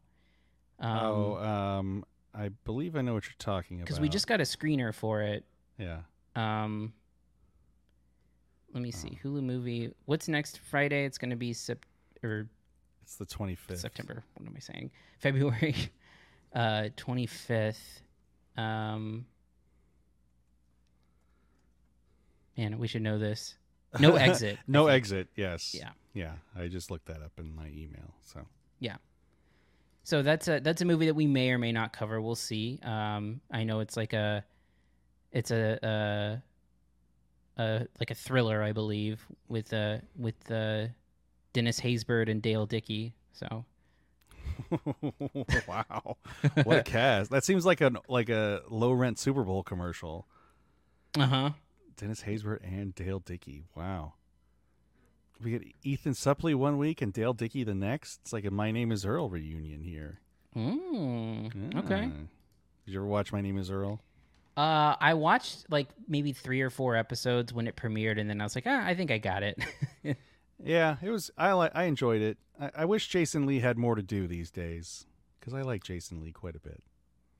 Um, 0.80 0.98
oh, 1.00 1.36
um, 1.38 2.06
I 2.34 2.50
believe 2.66 2.96
I 2.96 3.02
know 3.02 3.14
what 3.14 3.26
you're 3.26 3.34
talking 3.40 3.78
about. 3.78 3.86
because 3.86 4.00
we 4.00 4.10
just 4.10 4.28
got 4.28 4.40
a 4.40 4.44
screener 4.44 4.94
for 4.94 5.22
it. 5.22 5.44
yeah. 5.80 6.00
Um, 6.36 6.94
let 8.74 8.84
me 8.84 8.92
see. 8.92 9.18
Hulu 9.24 9.42
movie. 9.42 9.92
What's 10.06 10.28
next 10.28 10.60
Friday? 10.60 11.06
It's 11.06 11.18
going 11.18 11.32
to 11.32 11.36
be 11.36 11.52
sep- 11.54 11.86
or 12.22 12.48
It's 13.02 13.16
the 13.16 13.26
25th. 13.26 13.78
September. 13.78 14.24
What 14.36 14.48
am 14.48 14.54
I 14.56 14.60
saying? 14.60 14.92
February 15.20 15.76
uh 16.54 16.90
25th. 16.96 17.78
Um 18.56 19.26
Man, 22.58 22.80
we 22.80 22.88
should 22.88 23.02
know 23.02 23.18
this. 23.20 23.56
No 24.00 24.16
exit. 24.18 24.58
No 24.68 24.88
exit. 24.88 25.28
Yes. 25.36 25.76
Yeah. 25.78 25.92
Yeah. 26.14 26.34
I 26.58 26.68
just 26.68 26.90
looked 26.92 27.06
that 27.08 27.22
up 27.22 27.34
in 27.38 27.56
my 27.56 27.68
email. 27.68 28.14
So 28.24 28.42
Yeah. 28.80 28.98
So 30.04 30.22
that's 30.24 30.48
a 30.48 30.60
that's 30.60 30.82
a 30.82 30.86
movie 30.86 31.06
that 31.08 31.16
we 31.16 31.28
may 31.28 31.52
or 31.52 31.58
may 31.58 31.72
not 31.72 31.92
cover. 31.94 32.22
We'll 32.22 32.36
see. 32.36 32.80
Um, 32.84 33.42
I 33.52 33.64
know 33.66 33.82
it's 33.82 33.98
like 33.98 34.14
a, 34.14 34.44
it's 35.34 35.52
a, 35.52 36.42
a, 37.58 37.62
a 37.62 37.88
like 38.00 38.10
a 38.10 38.16
thriller, 38.16 38.64
I 38.64 38.72
believe, 38.72 39.26
with 39.50 39.74
uh 39.74 39.98
with 40.18 40.50
uh, 40.50 40.88
Dennis 41.52 41.80
Haysbert 41.82 42.30
and 42.30 42.42
Dale 42.42 42.66
Dickey. 42.66 43.14
So 43.34 43.66
wow, 45.68 46.18
what 46.64 46.78
a 46.78 46.84
cast! 46.86 47.30
That 47.32 47.44
seems 47.44 47.66
like 47.66 47.82
a 47.82 47.92
like 48.08 48.30
a 48.30 48.62
low 48.70 48.94
rent 48.94 49.20
Super 49.20 49.44
Bowl 49.44 49.62
commercial. 49.62 50.26
uh 51.18 51.26
huh. 51.26 51.50
Dennis 51.98 52.24
Haysbert 52.24 52.60
and 52.64 52.96
Dale 52.96 53.20
Dickey. 53.20 53.66
Wow. 53.76 54.14
We 55.44 55.52
get 55.52 55.64
Ethan 55.84 56.14
Suplee 56.14 56.56
one 56.56 56.78
week 56.78 57.02
and 57.02 57.14
Dale 57.14 57.34
Dickey 57.34 57.64
the 57.64 57.76
next. 57.76 58.22
It's 58.24 58.34
like 58.34 58.46
a 58.46 58.52
My 58.52 58.72
Name 58.72 58.92
Is 58.92 59.06
Earl 59.06 59.30
reunion 59.30 59.84
here. 59.84 60.20
Mm, 60.56 61.76
okay. 61.78 62.10
Ah. 62.12 62.18
Did 62.86 62.94
you 62.94 63.00
ever 63.00 63.06
watch 63.06 63.32
My 63.32 63.42
Name 63.42 63.58
Is 63.58 63.70
Earl? 63.70 64.02
Uh, 64.56 64.96
I 65.00 65.14
watched 65.14 65.66
like 65.70 65.90
maybe 66.08 66.34
three 66.34 66.62
or 66.62 66.72
four 66.72 66.96
episodes 66.96 67.54
when 67.54 67.68
it 67.68 67.76
premiered, 67.76 68.20
and 68.20 68.28
then 68.28 68.42
I 68.42 68.44
was 68.44 68.56
like, 68.56 68.64
ah, 68.66 68.84
I 68.84 68.96
think 68.96 69.12
I 69.12 69.20
got 69.20 69.44
it. 69.44 69.60
Yeah, 70.64 70.98
it 71.02 71.10
was. 71.10 71.32
I 71.38 71.52
like. 71.54 71.72
I 71.76 71.84
enjoyed 71.84 72.22
it. 72.22 72.38
I, 72.60 72.72
I 72.78 72.86
wish 72.86 73.08
Jason 73.08 73.46
Lee 73.46 73.60
had 73.60 73.78
more 73.78 73.96
to 73.96 74.02
do 74.02 74.28
these 74.28 74.50
days 74.50 75.06
because 75.40 75.54
I 75.54 75.62
like 75.62 75.84
Jason 75.84 76.22
Lee 76.22 76.32
quite 76.32 76.56
a 76.56 76.60
bit. 76.60 76.82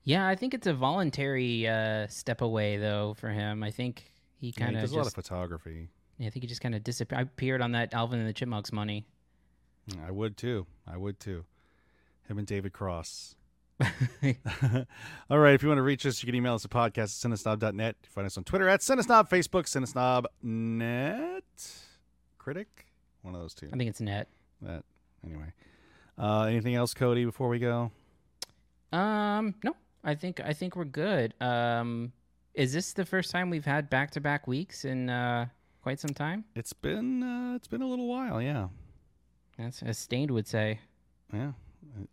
Yeah, 0.04 0.26
I 0.26 0.36
think 0.36 0.54
it's 0.54 0.66
a 0.66 0.72
voluntary 0.72 1.66
uh, 1.66 2.06
step 2.06 2.40
away 2.40 2.76
though 2.76 3.14
for 3.18 3.30
him. 3.30 3.62
I 3.62 3.70
think 3.70 4.10
he 4.40 4.52
kind 4.52 4.70
he 4.70 4.76
of 4.76 4.82
does 4.82 4.92
a 4.92 4.96
lot 4.96 5.06
of 5.06 5.14
photography. 5.14 5.88
yeah, 6.18 6.28
I 6.28 6.30
think 6.30 6.44
he 6.44 6.48
just 6.48 6.60
kind 6.60 6.74
of 6.74 6.84
disappeared. 6.84 7.18
I 7.18 7.22
appeared 7.22 7.60
on 7.60 7.72
that 7.72 7.92
Alvin 7.94 8.18
and 8.20 8.28
the 8.28 8.32
Chipmunks 8.32 8.72
money. 8.72 9.04
I 10.06 10.10
would 10.10 10.36
too. 10.36 10.66
I 10.86 10.96
would 10.96 11.18
too. 11.18 11.44
Him 12.28 12.38
and 12.38 12.46
David 12.46 12.72
Cross. 12.72 13.36
All 15.30 15.38
right. 15.38 15.54
If 15.54 15.62
you 15.62 15.68
want 15.68 15.78
to 15.78 15.82
reach 15.82 16.04
us, 16.04 16.22
you 16.22 16.26
can 16.26 16.34
email 16.34 16.54
us 16.54 16.64
at 16.64 16.70
podcast 16.70 17.24
at 17.24 17.30
cinesnob.net. 17.30 17.96
Find 18.08 18.26
us 18.26 18.36
on 18.36 18.44
Twitter 18.44 18.68
at 18.68 18.80
Cinesnob, 18.80 19.30
Facebook, 19.30 19.64
Cinesnob.net. 19.64 21.44
Critic? 22.38 22.86
One 23.22 23.34
of 23.34 23.40
those 23.40 23.54
two. 23.54 23.68
I 23.72 23.76
think 23.76 23.88
it's 23.88 24.00
net. 24.00 24.28
That. 24.60 24.84
Anyway. 25.24 25.52
Uh, 26.18 26.42
anything 26.42 26.74
else, 26.74 26.92
Cody, 26.94 27.24
before 27.24 27.48
we 27.48 27.58
go? 27.58 27.92
Um, 28.92 29.54
no, 29.62 29.74
I 30.02 30.14
think 30.14 30.40
I 30.40 30.52
think 30.52 30.74
we're 30.74 30.84
good. 30.84 31.34
Um, 31.40 32.12
is 32.58 32.72
this 32.72 32.92
the 32.92 33.04
first 33.06 33.30
time 33.30 33.50
we've 33.50 33.64
had 33.64 33.88
back 33.88 34.10
to 34.12 34.20
back 34.20 34.46
weeks 34.46 34.84
in 34.84 35.08
uh, 35.08 35.46
quite 35.82 36.00
some 36.00 36.10
time? 36.12 36.44
It's 36.56 36.72
been 36.72 37.22
uh, 37.22 37.54
it's 37.56 37.68
been 37.68 37.82
a 37.82 37.86
little 37.88 38.08
while, 38.08 38.42
yeah. 38.42 38.68
That's 39.56 39.82
as 39.82 39.98
Staind 39.98 40.30
would 40.30 40.46
say. 40.46 40.80
Yeah. 41.32 41.52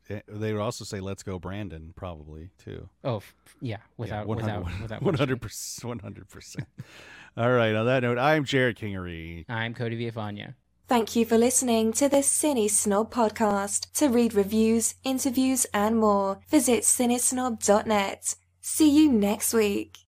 Uh, 0.10 0.20
They 0.28 0.54
would 0.54 0.62
also 0.62 0.86
say 0.86 1.00
"Let's 1.00 1.24
go, 1.24 1.40
Brandon," 1.40 1.94
probably 1.96 2.50
too. 2.58 2.88
Oh, 3.04 3.18
f- 3.18 3.36
yeah, 3.60 3.78
without 3.98 4.28
yeah, 4.28 4.36
without 4.36 4.82
without 4.82 5.02
one 5.02 5.16
hundred 5.16 5.42
percent, 5.42 5.86
one 5.88 6.00
hundred 6.00 6.30
percent. 6.30 6.68
All 7.38 7.52
right. 7.52 7.76
On 7.76 7.86
that 7.86 8.04
note, 8.04 8.18
I'm 8.18 8.46
Jerrod 8.46 8.78
Kingery. 8.78 9.46
I'm 9.50 9.74
Cody 9.74 9.98
Villafana. 9.98 10.54
Thank 10.88 11.16
you 11.16 11.26
for 11.26 11.38
listening 11.38 11.92
to 11.94 12.08
the 12.08 12.18
CineSnob 12.22 13.10
podcast. 13.12 13.92
To 13.94 14.08
read 14.08 14.36
reviews, 14.36 14.94
interviews, 15.04 15.66
and 15.74 15.98
more, 15.98 16.40
visit 16.48 16.84
cinesnob.net. 16.84 18.36
See 18.62 18.90
you 18.90 19.12
next 19.12 19.54
week. 19.54 20.05